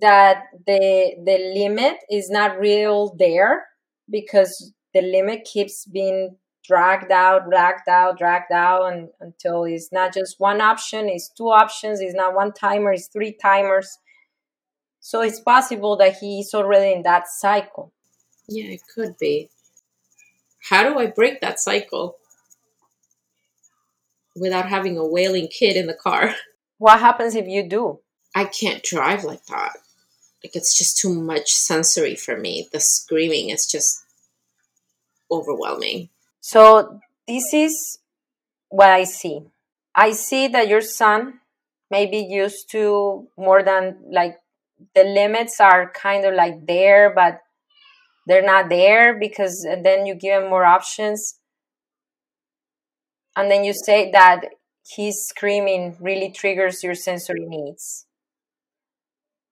That 0.00 0.44
the 0.66 1.14
the 1.24 1.52
limit 1.54 1.98
is 2.10 2.30
not 2.30 2.58
real 2.58 3.14
there 3.18 3.66
because 4.10 4.72
the 4.94 5.02
limit 5.02 5.44
keeps 5.44 5.86
being 5.86 6.36
dragged 6.72 7.12
out, 7.12 7.50
dragged 7.50 7.86
out, 7.86 8.16
dragged 8.16 8.50
out 8.50 8.90
and, 8.90 9.10
until 9.20 9.64
it's 9.64 9.92
not 9.92 10.14
just 10.14 10.40
one 10.40 10.62
option, 10.62 11.06
it's 11.06 11.28
two 11.28 11.50
options, 11.50 12.00
it's 12.00 12.14
not 12.14 12.34
one 12.34 12.50
timer, 12.50 12.92
it's 12.92 13.08
three 13.08 13.32
timers. 13.34 13.98
So 14.98 15.20
it's 15.20 15.40
possible 15.40 15.98
that 15.98 16.16
he's 16.16 16.54
already 16.54 16.94
in 16.94 17.02
that 17.02 17.28
cycle. 17.28 17.92
Yeah, 18.48 18.70
it 18.70 18.80
could 18.94 19.18
be. 19.18 19.50
How 20.70 20.82
do 20.82 20.98
I 20.98 21.08
break 21.08 21.42
that 21.42 21.60
cycle 21.60 22.16
without 24.34 24.70
having 24.70 24.96
a 24.96 25.06
wailing 25.06 25.48
kid 25.48 25.76
in 25.76 25.86
the 25.86 25.94
car? 25.94 26.34
What 26.78 26.98
happens 26.98 27.36
if 27.36 27.46
you 27.46 27.68
do? 27.68 28.00
I 28.34 28.44
can't 28.44 28.82
drive 28.82 29.22
like 29.22 29.46
that. 29.46 29.76
Like 30.42 30.56
it's 30.56 30.76
just 30.76 30.98
too 30.98 31.14
much 31.14 31.54
sensory 31.54 32.16
for 32.16 32.36
me. 32.36 32.68
The 32.72 32.80
screaming 32.80 33.50
is 33.50 33.66
just 33.66 34.02
overwhelming. 35.30 36.08
So 36.42 36.98
this 37.26 37.54
is 37.54 37.98
what 38.68 38.90
I 38.90 39.04
see. 39.04 39.42
I 39.94 40.10
see 40.10 40.48
that 40.48 40.68
your 40.68 40.80
son 40.80 41.40
may 41.88 42.06
be 42.06 42.18
used 42.18 42.68
to 42.72 43.28
more 43.38 43.62
than 43.62 43.98
like 44.10 44.38
the 44.94 45.04
limits 45.04 45.60
are 45.60 45.92
kind 45.92 46.24
of 46.24 46.34
like 46.34 46.66
there, 46.66 47.12
but 47.14 47.38
they're 48.26 48.44
not 48.44 48.68
there 48.68 49.16
because 49.18 49.64
then 49.84 50.04
you 50.04 50.16
give 50.16 50.42
him 50.42 50.50
more 50.50 50.64
options. 50.64 51.38
And 53.36 53.48
then 53.48 53.62
you 53.62 53.72
say 53.72 54.10
that 54.10 54.40
his 54.96 55.24
screaming 55.28 55.96
really 56.00 56.32
triggers 56.32 56.82
your 56.82 56.96
sensory 56.96 57.46
needs. 57.46 58.06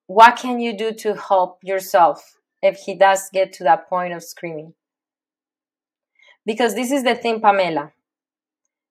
What 0.09 0.37
can 0.37 0.59
you 0.59 0.77
do 0.77 0.93
to 0.93 1.15
help 1.15 1.61
yourself 1.63 2.37
if 2.61 2.79
he 2.79 2.97
does 2.97 3.31
get 3.33 3.53
to 3.55 3.65
that 3.65 3.89
point 3.89 4.13
of 4.13 4.25
screaming? 4.25 4.75
Because 6.45 6.75
this 6.75 6.91
is 6.91 7.03
the 7.03 7.15
thing 7.15 7.41
pamela. 7.41 7.93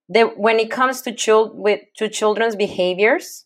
That 0.09 0.37
when 0.37 0.59
it 0.59 0.71
comes 0.71 1.01
to 1.01 1.11
child 1.11 1.51
with 1.53 1.81
to 1.97 2.09
children's 2.09 2.55
behaviors 2.55 3.45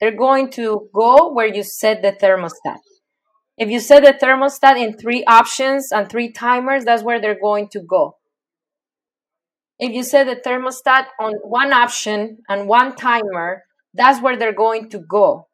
they're 0.00 0.16
going 0.16 0.50
to 0.50 0.88
go 0.92 1.32
where 1.32 1.46
you 1.46 1.62
set 1.62 2.02
the 2.02 2.12
thermostat. 2.12 2.78
If 3.56 3.70
you 3.70 3.80
set 3.80 4.02
the 4.04 4.12
thermostat 4.12 4.76
in 4.76 4.98
three 4.98 5.24
options 5.24 5.92
and 5.92 6.10
three 6.10 6.32
timers 6.32 6.84
that's 6.84 7.02
where 7.02 7.20
they're 7.20 7.40
going 7.40 7.68
to 7.68 7.80
go. 7.80 8.16
If 9.78 9.92
you 9.92 10.02
set 10.02 10.26
the 10.26 10.36
thermostat 10.36 11.06
on 11.20 11.34
one 11.42 11.72
option 11.72 12.38
and 12.48 12.68
one 12.68 12.96
timer 12.96 13.62
that's 13.94 14.20
where 14.20 14.36
they're 14.36 14.52
going 14.52 14.90
to 14.90 14.98
go. 14.98 15.48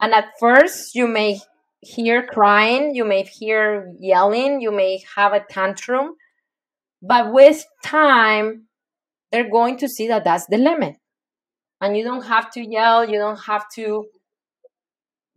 And 0.00 0.12
at 0.12 0.32
first 0.38 0.94
you 0.94 1.06
may 1.06 1.40
hear 1.80 2.26
crying 2.26 2.94
you 2.94 3.04
may 3.04 3.22
hear 3.22 3.94
yelling 4.00 4.60
you 4.60 4.72
may 4.72 5.00
have 5.14 5.32
a 5.32 5.44
tantrum 5.48 6.16
but 7.02 7.32
with 7.32 7.64
time, 7.84 8.66
they're 9.30 9.50
going 9.50 9.76
to 9.78 9.88
see 9.88 10.08
that 10.08 10.24
that's 10.24 10.46
the 10.46 10.58
limit. 10.58 10.96
And 11.80 11.96
you 11.96 12.04
don't 12.04 12.26
have 12.26 12.50
to 12.52 12.60
yell, 12.60 13.08
you 13.08 13.18
don't 13.18 13.40
have 13.46 13.64
to 13.76 14.06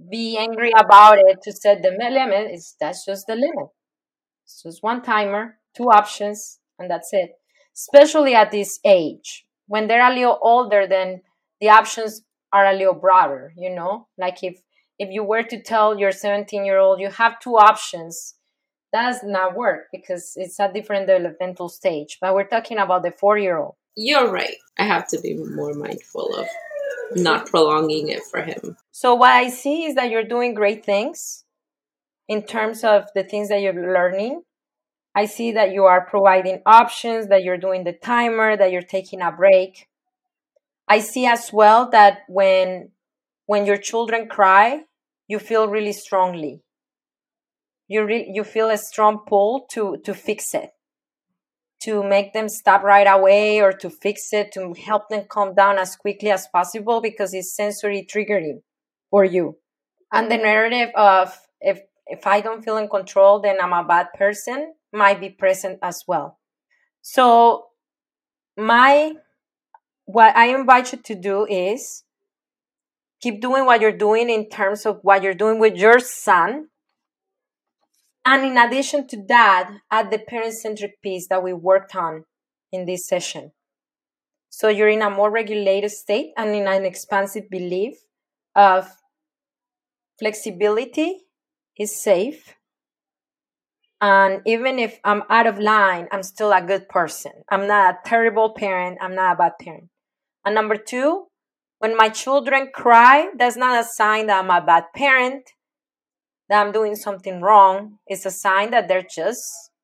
be 0.09 0.37
angry 0.37 0.71
about 0.77 1.19
it 1.19 1.37
to 1.43 1.51
set 1.51 1.83
the 1.83 1.91
limit. 1.91 2.47
It's, 2.51 2.75
that's 2.79 3.05
just 3.05 3.27
the 3.27 3.35
limit. 3.35 3.69
It's 4.45 4.63
just 4.63 4.81
one 4.81 5.01
timer, 5.01 5.57
two 5.75 5.85
options, 5.85 6.59
and 6.79 6.89
that's 6.89 7.09
it. 7.11 7.31
Especially 7.75 8.33
at 8.33 8.51
this 8.51 8.79
age. 8.83 9.45
When 9.67 9.87
they're 9.87 10.05
a 10.05 10.13
little 10.13 10.39
older, 10.41 10.87
then 10.87 11.21
the 11.59 11.69
options 11.69 12.23
are 12.51 12.65
a 12.65 12.73
little 12.73 12.93
broader, 12.93 13.53
you 13.55 13.73
know? 13.73 14.07
Like 14.17 14.43
if 14.43 14.59
if 14.99 15.09
you 15.09 15.23
were 15.23 15.43
to 15.43 15.61
tell 15.61 15.97
your 15.97 16.11
17 16.11 16.65
year 16.65 16.77
old 16.77 16.99
you 16.99 17.09
have 17.09 17.39
two 17.39 17.55
options 17.55 18.35
does 18.93 19.19
not 19.23 19.55
work 19.55 19.87
because 19.91 20.33
it's 20.35 20.59
a 20.59 20.71
different 20.71 21.07
developmental 21.07 21.69
stage. 21.69 22.17
But 22.21 22.35
we're 22.35 22.47
talking 22.47 22.77
about 22.77 23.03
the 23.03 23.11
four 23.11 23.37
year 23.37 23.57
old. 23.57 23.75
You're 23.95 24.31
right. 24.31 24.55
I 24.77 24.83
have 24.85 25.07
to 25.09 25.19
be 25.19 25.35
more 25.35 25.73
mindful 25.73 26.33
of 26.35 26.47
not 27.15 27.47
prolonging 27.47 28.09
it 28.09 28.23
for 28.23 28.41
him. 28.41 28.77
So, 28.91 29.15
what 29.15 29.31
I 29.31 29.49
see 29.49 29.85
is 29.85 29.95
that 29.95 30.09
you're 30.09 30.23
doing 30.23 30.53
great 30.53 30.85
things 30.85 31.43
in 32.27 32.43
terms 32.43 32.83
of 32.83 33.05
the 33.15 33.23
things 33.23 33.49
that 33.49 33.61
you're 33.61 33.73
learning. 33.73 34.43
I 35.13 35.25
see 35.25 35.51
that 35.51 35.73
you 35.73 35.83
are 35.83 36.05
providing 36.05 36.61
options, 36.65 37.27
that 37.27 37.43
you're 37.43 37.57
doing 37.57 37.83
the 37.83 37.91
timer, 37.91 38.55
that 38.55 38.71
you're 38.71 38.81
taking 38.81 39.21
a 39.21 39.31
break. 39.31 39.89
I 40.87 40.99
see 40.99 41.25
as 41.25 41.51
well 41.51 41.89
that 41.91 42.19
when 42.29 42.91
when 43.45 43.65
your 43.65 43.77
children 43.77 44.29
cry, 44.29 44.83
you 45.27 45.39
feel 45.39 45.67
really 45.67 45.91
strongly 45.91 46.63
you 47.91 48.05
re- 48.05 48.31
you 48.33 48.45
feel 48.45 48.69
a 48.69 48.77
strong 48.77 49.19
pull 49.27 49.65
to 49.71 49.97
to 50.05 50.13
fix 50.13 50.53
it. 50.53 50.69
To 51.81 52.03
make 52.03 52.31
them 52.31 52.47
stop 52.47 52.83
right 52.83 53.09
away 53.09 53.59
or 53.59 53.73
to 53.73 53.89
fix 53.89 54.31
it 54.31 54.51
to 54.53 54.73
help 54.73 55.09
them 55.09 55.25
calm 55.27 55.55
down 55.55 55.77
as 55.77 55.95
quickly 55.95 56.29
as 56.29 56.47
possible 56.47 57.01
because 57.01 57.33
it's 57.33 57.55
sensory 57.55 58.07
triggering 58.09 58.61
for 59.09 59.25
you. 59.25 59.57
And 60.13 60.31
the 60.31 60.37
narrative 60.37 60.91
of 60.95 61.37
if 61.59 61.81
if 62.07 62.25
i 62.25 62.39
don't 62.39 62.63
feel 62.63 62.77
in 62.77 62.87
control 62.87 63.41
then 63.41 63.57
i'm 63.61 63.73
a 63.73 63.83
bad 63.83 64.07
person 64.17 64.73
might 64.93 65.19
be 65.19 65.29
present 65.29 65.79
as 65.81 66.03
well. 66.07 66.39
So 67.01 67.65
my 68.55 69.13
what 70.05 70.35
i 70.35 70.47
invite 70.55 70.93
you 70.93 70.99
to 71.09 71.15
do 71.15 71.45
is 71.45 72.03
keep 73.21 73.41
doing 73.41 73.65
what 73.65 73.81
you're 73.81 74.03
doing 74.07 74.29
in 74.29 74.47
terms 74.49 74.85
of 74.85 74.99
what 75.01 75.23
you're 75.23 75.41
doing 75.43 75.59
with 75.59 75.75
your 75.75 75.99
son 75.99 76.67
and 78.25 78.45
in 78.45 78.57
addition 78.57 79.07
to 79.07 79.23
that, 79.27 79.71
add 79.89 80.11
the 80.11 80.19
parent 80.19 80.53
centric 80.53 81.01
piece 81.01 81.27
that 81.29 81.43
we 81.43 81.53
worked 81.53 81.95
on 81.95 82.25
in 82.71 82.85
this 82.85 83.07
session. 83.07 83.51
So 84.49 84.67
you're 84.67 84.89
in 84.89 85.01
a 85.01 85.09
more 85.09 85.31
regulated 85.31 85.91
state 85.91 86.33
and 86.37 86.53
in 86.55 86.67
an 86.67 86.85
expansive 86.85 87.49
belief 87.49 87.95
of 88.55 88.89
flexibility 90.19 91.25
is 91.79 92.01
safe. 92.01 92.55
And 94.01 94.41
even 94.45 94.79
if 94.79 94.99
I'm 95.03 95.23
out 95.29 95.47
of 95.47 95.59
line, 95.59 96.07
I'm 96.11 96.23
still 96.23 96.51
a 96.51 96.61
good 96.61 96.89
person. 96.89 97.31
I'm 97.49 97.67
not 97.67 97.95
a 97.95 98.09
terrible 98.09 98.53
parent. 98.53 98.97
I'm 99.01 99.15
not 99.15 99.33
a 99.33 99.37
bad 99.37 99.53
parent. 99.59 99.89
And 100.43 100.55
number 100.55 100.75
two, 100.75 101.27
When 101.81 101.97
my 101.97 102.09
children 102.09 102.69
cry, 102.71 103.29
that's 103.35 103.57
not 103.57 103.83
a 103.83 103.83
sign 103.83 104.27
that 104.27 104.43
I'm 104.43 104.51
a 104.51 104.63
bad 104.63 104.83
parent, 104.95 105.49
that 106.51 106.65
I'm 106.65 106.73
doing 106.73 106.97
something 106.97 107.39
wrong. 107.39 107.97
It's 108.05 108.25
a 108.25 108.29
sign 108.29 108.71
that 108.71 108.89
they're 108.89 109.07
just 109.09 109.41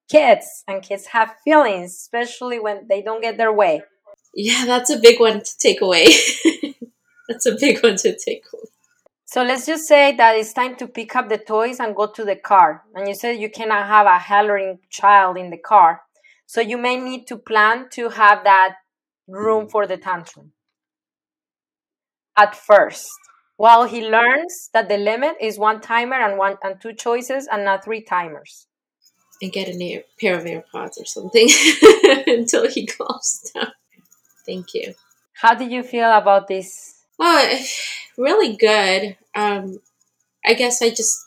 kids 0.10 0.66
and 0.68 0.84
kids 0.84 1.06
have 1.08 1.34
feelings, 1.42 1.94
especially 1.94 2.60
when 2.60 2.88
they 2.90 3.02
don't 3.02 3.22
get 3.22 3.38
their 3.38 3.54
way. 3.54 3.84
Yeah, 4.34 4.66
that's 4.66 4.90
a 4.90 5.00
big 5.00 5.18
one 5.18 5.42
to 5.42 5.58
take 5.60 5.80
away. 5.80 6.08
that's 7.30 7.46
a 7.46 7.56
big 7.58 7.82
one 7.82 7.96
to 7.96 8.18
take 8.18 8.44
away. 8.54 8.64
So 9.24 9.44
let's 9.44 9.66
just 9.66 9.88
say 9.88 10.14
that 10.18 10.36
it's 10.36 10.52
time 10.52 10.76
to 10.76 10.88
pick 10.88 11.16
up 11.16 11.30
the 11.30 11.38
toys 11.38 11.80
and 11.80 11.96
go 11.96 12.08
to 12.08 12.26
the 12.26 12.36
car. 12.36 12.84
And 12.94 13.08
you 13.08 13.16
said 13.16 13.40
you 13.40 13.50
cannot 13.50 13.88
have 13.88 14.06
a 14.06 14.20
hollering 14.20 14.80
child 14.90 15.38
in 15.38 15.50
the 15.50 15.58
car. 15.58 16.02
So 16.48 16.60
you 16.60 16.78
may 16.78 16.98
need 16.98 17.28
to 17.28 17.38
plan 17.38 17.88
to 17.92 18.10
have 18.10 18.44
that 18.44 18.76
room 19.26 19.70
for 19.70 19.88
the 19.88 19.98
tantrum. 19.98 20.52
At 22.36 22.56
first, 22.56 23.10
while 23.58 23.86
he 23.86 24.08
learns 24.08 24.70
that 24.74 24.88
the 24.88 24.98
limit 24.98 25.36
is 25.42 25.60
one 25.60 25.82
timer 25.82 26.16
and 26.16 26.38
one 26.38 26.58
and 26.64 26.80
two 26.80 26.94
choices 26.94 27.48
and 27.52 27.66
not 27.66 27.84
three 27.84 28.02
timers. 28.02 28.68
And 29.42 29.52
get 29.52 29.68
a 29.68 29.84
air, 29.84 30.04
pair 30.20 30.38
of 30.38 30.46
AirPods 30.46 31.00
or 31.00 31.06
something 31.06 31.48
until 32.28 32.68
he 32.68 32.88
calms 32.88 33.52
down. 33.54 33.72
Thank 34.46 34.74
you. 34.74 34.94
How 35.34 35.54
do 35.54 35.66
you 35.66 35.84
feel 35.84 36.12
about 36.12 36.48
this? 36.48 37.02
Oh, 37.20 37.60
really 38.18 38.56
good. 38.56 39.18
Um, 39.36 39.80
I 40.46 40.54
guess 40.54 40.82
I 40.82 40.90
just 40.90 41.20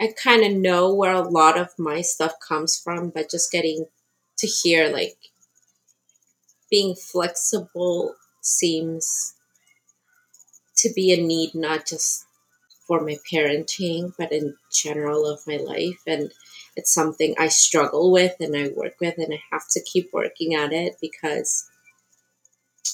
I 0.00 0.12
kind 0.22 0.44
of 0.44 0.52
know 0.52 0.94
where 0.94 1.12
a 1.12 1.28
lot 1.28 1.58
of 1.58 1.70
my 1.78 2.02
stuff 2.02 2.34
comes 2.46 2.78
from, 2.78 3.10
but 3.10 3.30
just 3.30 3.50
getting 3.50 3.86
to 4.38 4.46
hear 4.46 4.88
like 4.88 5.16
being 6.70 6.94
flexible 6.94 8.14
seems 8.40 9.34
to 10.78 10.92
be 10.94 11.12
a 11.12 11.22
need 11.22 11.54
not 11.54 11.86
just 11.86 12.24
for 12.86 13.00
my 13.00 13.16
parenting, 13.30 14.12
but 14.18 14.32
in 14.32 14.56
general 14.72 15.26
of 15.26 15.46
my 15.46 15.56
life. 15.56 16.00
And 16.06 16.32
it's 16.76 16.92
something 16.92 17.34
I 17.38 17.48
struggle 17.48 18.10
with 18.10 18.36
and 18.40 18.56
I 18.56 18.68
work 18.68 18.94
with, 19.00 19.18
and 19.18 19.34
I 19.34 19.42
have 19.52 19.68
to 19.70 19.82
keep 19.82 20.10
working 20.12 20.54
at 20.54 20.72
it 20.72 20.96
because 21.00 21.68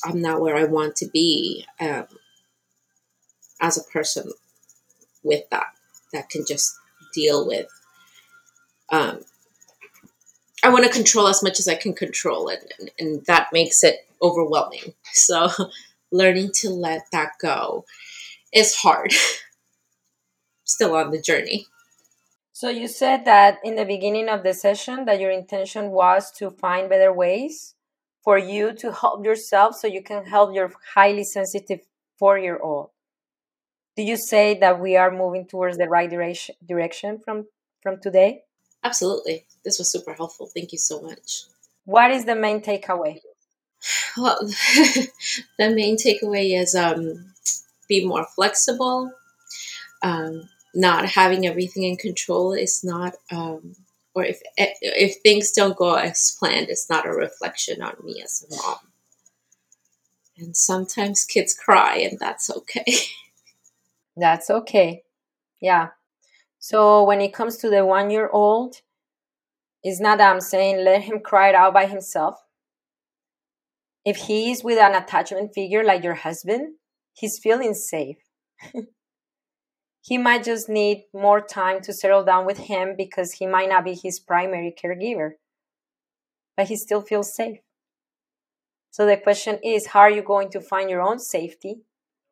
I'm 0.04 0.20
not 0.20 0.40
where 0.40 0.56
I 0.56 0.64
want 0.64 0.96
to 0.96 1.06
be 1.06 1.64
um, 1.80 2.06
as 3.60 3.78
a 3.78 3.84
person 3.84 4.32
with 5.22 5.48
that, 5.50 5.66
that 6.12 6.28
can 6.28 6.44
just 6.46 6.76
deal 7.14 7.46
with 7.46 7.68
um, 8.90 9.20
I 10.62 10.70
want 10.70 10.84
to 10.84 10.90
control 10.90 11.28
as 11.28 11.42
much 11.42 11.58
as 11.58 11.68
I 11.68 11.74
can 11.74 11.94
control 11.94 12.48
it, 12.48 12.72
and, 12.78 12.90
and 12.98 13.26
that 13.26 13.52
makes 13.52 13.84
it 13.84 14.06
overwhelming. 14.22 14.94
So, 15.12 15.48
learning 16.14 16.50
to 16.54 16.70
let 16.70 17.10
that 17.12 17.32
go 17.40 17.84
is 18.52 18.76
hard. 18.76 19.12
Still 20.64 20.94
on 20.94 21.10
the 21.10 21.20
journey. 21.20 21.66
So 22.52 22.68
you 22.68 22.86
said 22.86 23.24
that 23.24 23.58
in 23.64 23.74
the 23.74 23.84
beginning 23.84 24.28
of 24.28 24.44
the 24.44 24.54
session 24.54 25.04
that 25.06 25.20
your 25.20 25.32
intention 25.32 25.90
was 25.90 26.30
to 26.38 26.50
find 26.50 26.88
better 26.88 27.12
ways 27.12 27.74
for 28.22 28.38
you 28.38 28.72
to 28.76 28.92
help 28.92 29.24
yourself 29.24 29.74
so 29.74 29.88
you 29.88 30.02
can 30.02 30.24
help 30.24 30.54
your 30.54 30.72
highly 30.94 31.24
sensitive 31.24 31.80
4-year-old. 32.22 32.90
Do 33.96 34.02
you 34.02 34.16
say 34.16 34.56
that 34.60 34.80
we 34.80 34.96
are 34.96 35.10
moving 35.10 35.46
towards 35.46 35.76
the 35.76 35.88
right 35.88 36.08
direction 36.08 36.54
direction 36.66 37.18
from 37.24 37.46
from 37.82 38.00
today? 38.00 38.42
Absolutely. 38.82 39.46
This 39.64 39.78
was 39.78 39.90
super 39.90 40.14
helpful. 40.14 40.48
Thank 40.54 40.72
you 40.72 40.78
so 40.78 41.00
much. 41.00 41.44
What 41.84 42.10
is 42.10 42.24
the 42.24 42.34
main 42.34 42.60
takeaway? 42.60 43.20
Well, 44.16 44.38
the 45.58 45.70
main 45.70 45.96
takeaway 45.96 46.60
is 46.60 46.74
um, 46.74 47.32
be 47.88 48.04
more 48.06 48.26
flexible. 48.34 49.12
Um, 50.02 50.48
not 50.74 51.06
having 51.06 51.46
everything 51.46 51.84
in 51.84 51.96
control 51.96 52.52
is 52.52 52.82
not, 52.84 53.14
um, 53.30 53.76
or 54.14 54.24
if 54.24 54.40
if 54.56 55.16
things 55.22 55.52
don't 55.52 55.76
go 55.76 55.94
as 55.94 56.36
planned, 56.38 56.68
it's 56.68 56.90
not 56.90 57.06
a 57.06 57.10
reflection 57.10 57.82
on 57.82 57.94
me 58.02 58.20
as 58.22 58.44
a 58.44 58.56
mom. 58.56 58.78
And 60.36 60.56
sometimes 60.56 61.24
kids 61.24 61.54
cry, 61.54 61.98
and 61.98 62.18
that's 62.18 62.50
okay. 62.50 62.84
That's 64.16 64.48
okay. 64.48 65.02
Yeah. 65.60 65.88
So 66.60 67.02
when 67.02 67.20
it 67.20 67.34
comes 67.34 67.56
to 67.58 67.68
the 67.68 67.84
one 67.84 68.10
year 68.10 68.28
old, 68.28 68.80
it's 69.82 70.00
not 70.00 70.18
that 70.18 70.32
I'm 70.32 70.40
saying 70.40 70.84
let 70.84 71.02
him 71.02 71.20
cry 71.20 71.48
it 71.48 71.54
out 71.54 71.74
by 71.74 71.86
himself. 71.86 72.40
If 74.04 74.16
he 74.16 74.50
is 74.50 74.62
with 74.62 74.78
an 74.78 74.94
attachment 74.94 75.54
figure 75.54 75.82
like 75.82 76.04
your 76.04 76.14
husband, 76.14 76.74
he's 77.14 77.38
feeling 77.38 77.74
safe. 77.74 78.18
he 80.02 80.18
might 80.18 80.44
just 80.44 80.68
need 80.68 81.04
more 81.14 81.40
time 81.40 81.80
to 81.82 81.92
settle 81.92 82.24
down 82.24 82.44
with 82.44 82.58
him 82.58 82.94
because 82.96 83.32
he 83.32 83.46
might 83.46 83.70
not 83.70 83.84
be 83.84 83.94
his 83.94 84.20
primary 84.20 84.74
caregiver, 84.76 85.32
but 86.56 86.68
he 86.68 86.76
still 86.76 87.00
feels 87.00 87.34
safe. 87.34 87.58
So 88.90 89.06
the 89.06 89.16
question 89.16 89.58
is 89.64 89.88
how 89.88 90.00
are 90.00 90.10
you 90.10 90.22
going 90.22 90.50
to 90.50 90.60
find 90.60 90.90
your 90.90 91.00
own 91.00 91.18
safety 91.18 91.82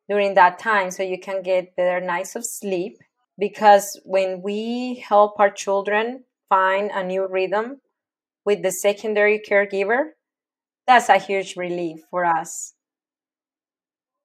during 0.07 0.35
that 0.35 0.59
time 0.59 0.91
so 0.91 1.03
you 1.03 1.19
can 1.19 1.41
get 1.41 1.75
better 1.75 1.99
nights 1.99 2.35
of 2.35 2.45
sleep 2.45 2.97
because 3.37 3.99
when 4.05 4.41
we 4.41 5.03
help 5.07 5.39
our 5.39 5.49
children 5.49 6.23
find 6.49 6.91
a 6.93 7.03
new 7.03 7.27
rhythm 7.27 7.81
with 8.45 8.61
the 8.61 8.71
secondary 8.71 9.39
caregiver, 9.39 10.11
that's 10.87 11.09
a 11.09 11.17
huge 11.17 11.55
relief 11.55 12.01
for 12.09 12.25
us. 12.25 12.73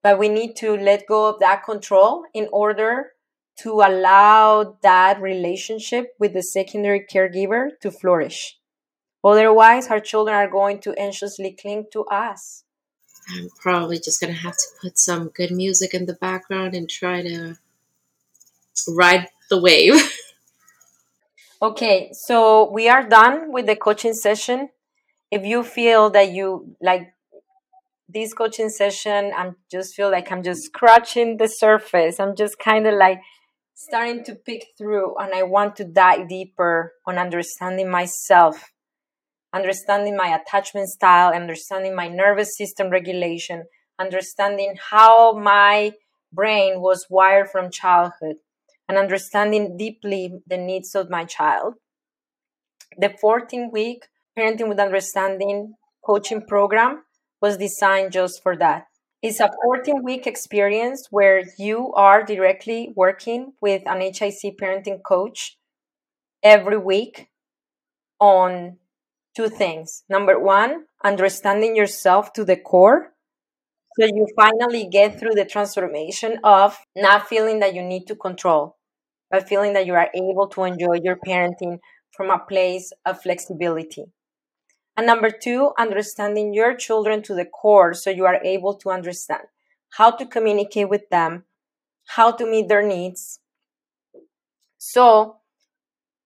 But 0.02 0.18
we 0.18 0.28
need 0.28 0.54
to 0.56 0.76
let 0.76 1.06
go 1.06 1.26
of 1.26 1.40
that 1.40 1.64
control 1.64 2.24
in 2.32 2.48
order 2.52 3.12
to 3.60 3.72
allow 3.80 4.76
that 4.82 5.20
relationship 5.20 6.14
with 6.18 6.32
the 6.32 6.42
secondary 6.42 7.04
caregiver 7.04 7.70
to 7.82 7.90
flourish. 7.90 8.58
Otherwise, 9.24 9.88
our 9.88 9.98
children 9.98 10.36
are 10.36 10.48
going 10.48 10.80
to 10.80 10.94
anxiously 10.94 11.56
cling 11.60 11.86
to 11.92 12.04
us. 12.04 12.64
I'm 13.30 13.48
probably 13.60 13.98
just 13.98 14.20
going 14.20 14.32
to 14.32 14.40
have 14.40 14.56
to 14.56 14.66
put 14.80 14.98
some 14.98 15.28
good 15.28 15.50
music 15.50 15.92
in 15.92 16.06
the 16.06 16.14
background 16.14 16.74
and 16.74 16.88
try 16.88 17.22
to 17.22 17.56
ride 18.88 19.28
the 19.50 19.60
wave. 19.60 19.94
okay, 21.62 22.10
so 22.12 22.70
we 22.70 22.88
are 22.88 23.06
done 23.06 23.52
with 23.52 23.66
the 23.66 23.76
coaching 23.76 24.14
session. 24.14 24.70
If 25.30 25.44
you 25.44 25.62
feel 25.62 26.10
that 26.10 26.32
you 26.32 26.74
like 26.80 27.08
this 28.08 28.32
coaching 28.32 28.70
session, 28.70 29.32
I'm 29.36 29.56
just 29.70 29.94
feel 29.94 30.10
like 30.10 30.32
I'm 30.32 30.42
just 30.42 30.64
scratching 30.64 31.36
the 31.36 31.48
surface. 31.48 32.18
I'm 32.18 32.34
just 32.34 32.58
kind 32.58 32.86
of 32.86 32.94
like 32.94 33.20
starting 33.74 34.24
to 34.24 34.34
pick 34.34 34.66
through 34.76 35.16
and 35.18 35.34
I 35.34 35.42
want 35.42 35.76
to 35.76 35.84
dive 35.84 36.28
deeper 36.28 36.94
on 37.06 37.18
understanding 37.18 37.90
myself, 37.90 38.72
understanding 39.52 40.16
my 40.16 40.28
attachment 40.28 40.88
style, 40.88 41.32
understanding 41.32 41.94
my 41.94 42.08
nervous 42.08 42.56
system 42.56 42.90
regulation, 42.90 43.64
understanding 43.98 44.74
how 44.90 45.38
my 45.38 45.92
brain 46.32 46.80
was 46.80 47.06
wired 47.10 47.50
from 47.50 47.70
childhood 47.70 48.36
and 48.88 48.96
understanding 48.96 49.76
deeply 49.76 50.40
the 50.46 50.56
needs 50.56 50.94
of 50.94 51.10
my 51.10 51.24
child. 51.24 51.74
The 52.96 53.14
14 53.20 53.70
week 53.70 54.06
Parenting 54.38 54.68
with 54.68 54.78
Understanding 54.78 55.74
coaching 56.04 56.46
program 56.46 57.02
was 57.42 57.56
designed 57.56 58.12
just 58.12 58.40
for 58.40 58.56
that. 58.56 58.84
It's 59.20 59.40
a 59.40 59.50
14 59.64 60.04
week 60.04 60.28
experience 60.28 61.08
where 61.10 61.42
you 61.58 61.92
are 61.94 62.22
directly 62.22 62.92
working 62.94 63.54
with 63.60 63.82
an 63.86 64.00
HIC 64.00 64.56
parenting 64.56 65.02
coach 65.02 65.58
every 66.40 66.78
week 66.78 67.30
on 68.20 68.76
two 69.36 69.48
things. 69.48 70.04
Number 70.08 70.38
one, 70.38 70.84
understanding 71.02 71.74
yourself 71.74 72.32
to 72.34 72.44
the 72.44 72.56
core 72.56 73.14
so 73.98 74.06
you 74.06 74.24
finally 74.36 74.86
get 74.86 75.18
through 75.18 75.34
the 75.34 75.46
transformation 75.46 76.38
of 76.44 76.78
not 76.94 77.26
feeling 77.26 77.58
that 77.58 77.74
you 77.74 77.82
need 77.82 78.06
to 78.06 78.14
control 78.14 78.76
but 79.32 79.48
feeling 79.48 79.72
that 79.72 79.86
you 79.86 79.94
are 79.94 80.08
able 80.14 80.46
to 80.48 80.62
enjoy 80.62 81.00
your 81.02 81.16
parenting 81.26 81.78
from 82.12 82.30
a 82.30 82.38
place 82.38 82.92
of 83.04 83.20
flexibility. 83.20 84.04
And 84.98 85.06
number 85.06 85.30
two, 85.30 85.70
understanding 85.78 86.52
your 86.52 86.74
children 86.74 87.22
to 87.22 87.32
the 87.32 87.44
core 87.44 87.94
so 87.94 88.10
you 88.10 88.26
are 88.26 88.42
able 88.42 88.74
to 88.78 88.90
understand 88.90 89.42
how 89.90 90.10
to 90.10 90.26
communicate 90.26 90.88
with 90.88 91.08
them, 91.08 91.44
how 92.16 92.32
to 92.32 92.44
meet 92.44 92.68
their 92.68 92.84
needs. 92.84 93.38
So 94.76 95.36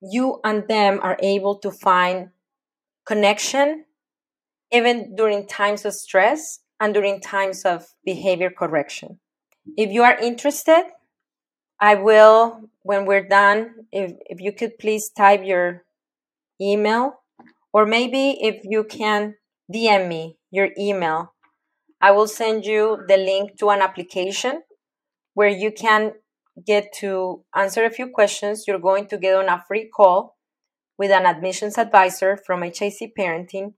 you 0.01 0.41
and 0.43 0.67
them 0.69 1.01
are 1.03 1.19
able 1.23 1.59
to 1.59 1.71
find 1.71 2.31
connection 3.05 3.85
even 4.73 5.17
during 5.17 5.47
times 5.47 5.85
of 5.85 5.93
stress 5.93 6.61
and 6.81 6.95
during 6.95 7.21
times 7.21 7.67
of 7.67 7.89
behavior 8.07 8.49
correction. 8.49 9.21
If 9.77 9.91
you 9.91 10.03
are 10.03 10.17
interested, 10.17 10.85
I 11.79 11.97
will, 11.97 12.71
when 12.85 13.05
we're 13.05 13.29
done, 13.29 13.87
if, 13.93 14.13
if 14.25 14.41
you 14.41 14.51
could 14.51 14.79
please 14.79 15.11
type 15.11 15.43
your 15.45 15.85
email, 16.59 17.22
or 17.73 17.87
maybe 17.87 18.39
if 18.41 18.61
you 18.65 18.85
can 18.85 19.37
DM 19.73 20.09
me 20.09 20.39
your 20.51 20.71
email, 20.79 21.35
I 22.01 22.11
will 22.11 22.29
send 22.29 22.65
you 22.67 22.99
the 23.09 23.17
link 23.17 23.59
to 23.59 23.71
an 23.71 23.81
application 23.81 24.63
where 25.35 25.49
you 25.49 25.73
can 25.73 26.13
get 26.67 26.93
to 26.95 27.45
answer 27.55 27.85
a 27.85 27.91
few 27.91 28.09
questions. 28.09 28.65
You're 28.67 28.79
going 28.79 29.07
to 29.09 29.19
get 29.19 29.37
on 29.37 29.49
a 29.49 29.65
free 29.67 29.89
call 29.89 30.37
with 30.99 31.11
an 31.11 31.27
admissions 31.27 31.79
advisor 31.79 32.37
from 32.37 32.63
HIC 32.63 33.15
Parenting, 33.19 33.75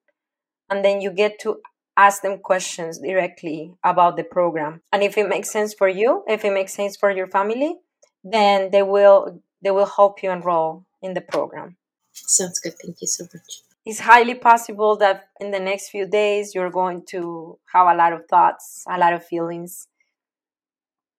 and 0.68 0.84
then 0.84 1.00
you 1.00 1.10
get 1.10 1.38
to 1.40 1.60
ask 1.96 2.22
them 2.22 2.38
questions 2.38 2.98
directly 2.98 3.74
about 3.84 4.16
the 4.16 4.24
program. 4.24 4.82
And 4.92 5.02
if 5.02 5.16
it 5.16 5.28
makes 5.28 5.50
sense 5.50 5.74
for 5.74 5.88
you, 5.88 6.24
if 6.26 6.44
it 6.44 6.52
makes 6.52 6.74
sense 6.74 6.96
for 6.96 7.10
your 7.10 7.28
family, 7.28 7.76
then 8.24 8.70
they 8.72 8.82
will 8.82 9.42
they 9.62 9.70
will 9.70 9.86
help 9.86 10.22
you 10.22 10.30
enroll 10.30 10.84
in 11.00 11.14
the 11.14 11.20
program. 11.20 11.76
Sounds 12.12 12.60
good. 12.60 12.74
Thank 12.80 13.00
you 13.00 13.06
so 13.06 13.24
much. 13.24 13.63
It's 13.86 14.00
highly 14.00 14.34
possible 14.34 14.96
that 14.96 15.28
in 15.40 15.50
the 15.50 15.60
next 15.60 15.90
few 15.90 16.06
days 16.06 16.54
you're 16.54 16.70
going 16.70 17.04
to 17.10 17.58
have 17.72 17.86
a 17.86 17.94
lot 17.94 18.12
of 18.14 18.22
thoughts, 18.30 18.82
a 18.88 18.98
lot 18.98 19.12
of 19.12 19.24
feelings. 19.26 19.88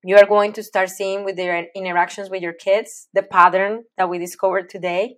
You 0.03 0.17
are 0.17 0.25
going 0.25 0.53
to 0.53 0.63
start 0.63 0.89
seeing 0.89 1.23
with 1.23 1.35
their 1.35 1.67
interactions 1.75 2.29
with 2.29 2.41
your 2.41 2.53
kids 2.53 3.07
the 3.13 3.23
pattern 3.23 3.83
that 3.97 4.09
we 4.09 4.17
discovered 4.17 4.69
today. 4.69 5.17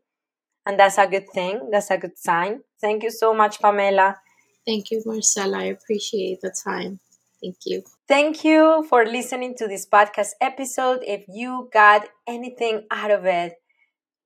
And 0.65 0.77
that's 0.79 0.97
a 0.97 1.07
good 1.07 1.29
thing. 1.33 1.69
That's 1.71 1.89
a 1.91 1.97
good 1.97 2.17
sign. 2.17 2.61
Thank 2.81 3.03
you 3.03 3.11
so 3.11 3.33
much, 3.33 3.61
Pamela. 3.61 4.17
Thank 4.65 4.91
you, 4.91 5.01
Marcela. 5.05 5.59
I 5.59 5.63
appreciate 5.65 6.41
the 6.41 6.53
time. 6.65 6.99
Thank 7.41 7.57
you. 7.65 7.83
Thank 8.07 8.43
you 8.43 8.85
for 8.89 9.05
listening 9.05 9.55
to 9.57 9.67
this 9.67 9.87
podcast 9.87 10.31
episode. 10.41 10.99
If 11.05 11.23
you 11.29 11.69
got 11.71 12.07
anything 12.27 12.85
out 12.91 13.11
of 13.11 13.25
it, 13.25 13.53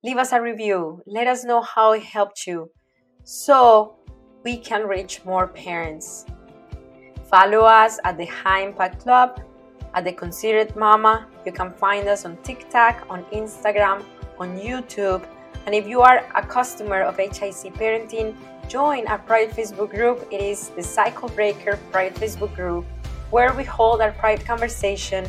leave 0.02 0.16
us 0.16 0.32
a 0.32 0.40
review. 0.42 1.02
Let 1.06 1.28
us 1.28 1.44
know 1.44 1.62
how 1.62 1.92
it 1.92 2.02
helped 2.02 2.46
you 2.46 2.70
so 3.24 3.96
we 4.44 4.56
can 4.56 4.86
reach 4.86 5.24
more 5.24 5.46
parents. 5.46 6.26
Follow 7.30 7.60
us 7.60 7.98
at 8.04 8.18
the 8.18 8.26
High 8.26 8.62
Impact 8.62 9.00
Club, 9.00 9.40
at 9.94 10.04
the 10.04 10.12
Considerate 10.12 10.76
Mama. 10.76 11.26
You 11.46 11.52
can 11.52 11.72
find 11.72 12.08
us 12.08 12.24
on 12.24 12.36
TikTok, 12.42 13.06
on 13.08 13.24
Instagram, 13.26 14.04
on 14.38 14.58
YouTube. 14.58 15.26
And 15.66 15.74
if 15.74 15.86
you 15.86 16.00
are 16.00 16.26
a 16.34 16.44
customer 16.44 17.02
of 17.02 17.16
HIC 17.16 17.74
Parenting, 17.74 18.34
join 18.68 19.06
our 19.06 19.18
private 19.18 19.54
Facebook 19.56 19.90
group. 19.90 20.26
It 20.30 20.40
is 20.40 20.70
the 20.70 20.82
Cycle 20.82 21.28
Breaker 21.28 21.78
private 21.90 22.18
Facebook 22.20 22.54
group 22.54 22.84
where 23.30 23.54
we 23.54 23.64
hold 23.64 24.02
our 24.02 24.12
private 24.12 24.44
conversation, 24.44 25.26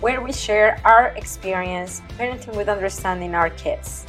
where 0.00 0.22
we 0.22 0.32
share 0.32 0.80
our 0.84 1.08
experience 1.16 2.00
parenting 2.16 2.56
with 2.56 2.68
understanding 2.68 3.34
our 3.34 3.50
kids. 3.50 4.06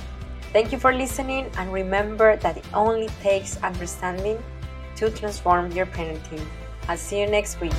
Thank 0.54 0.72
you 0.72 0.78
for 0.78 0.94
listening, 0.94 1.50
and 1.58 1.74
remember 1.74 2.38
that 2.38 2.58
it 2.58 2.66
only 2.76 3.10
takes 3.26 3.58
understanding 3.64 4.38
to 4.98 5.10
transform 5.10 5.72
your 5.72 5.88
parenting. 5.88 6.46
I'll 6.88 6.96
see 6.96 7.22
you 7.22 7.28
next 7.28 7.60
week. 7.60 7.74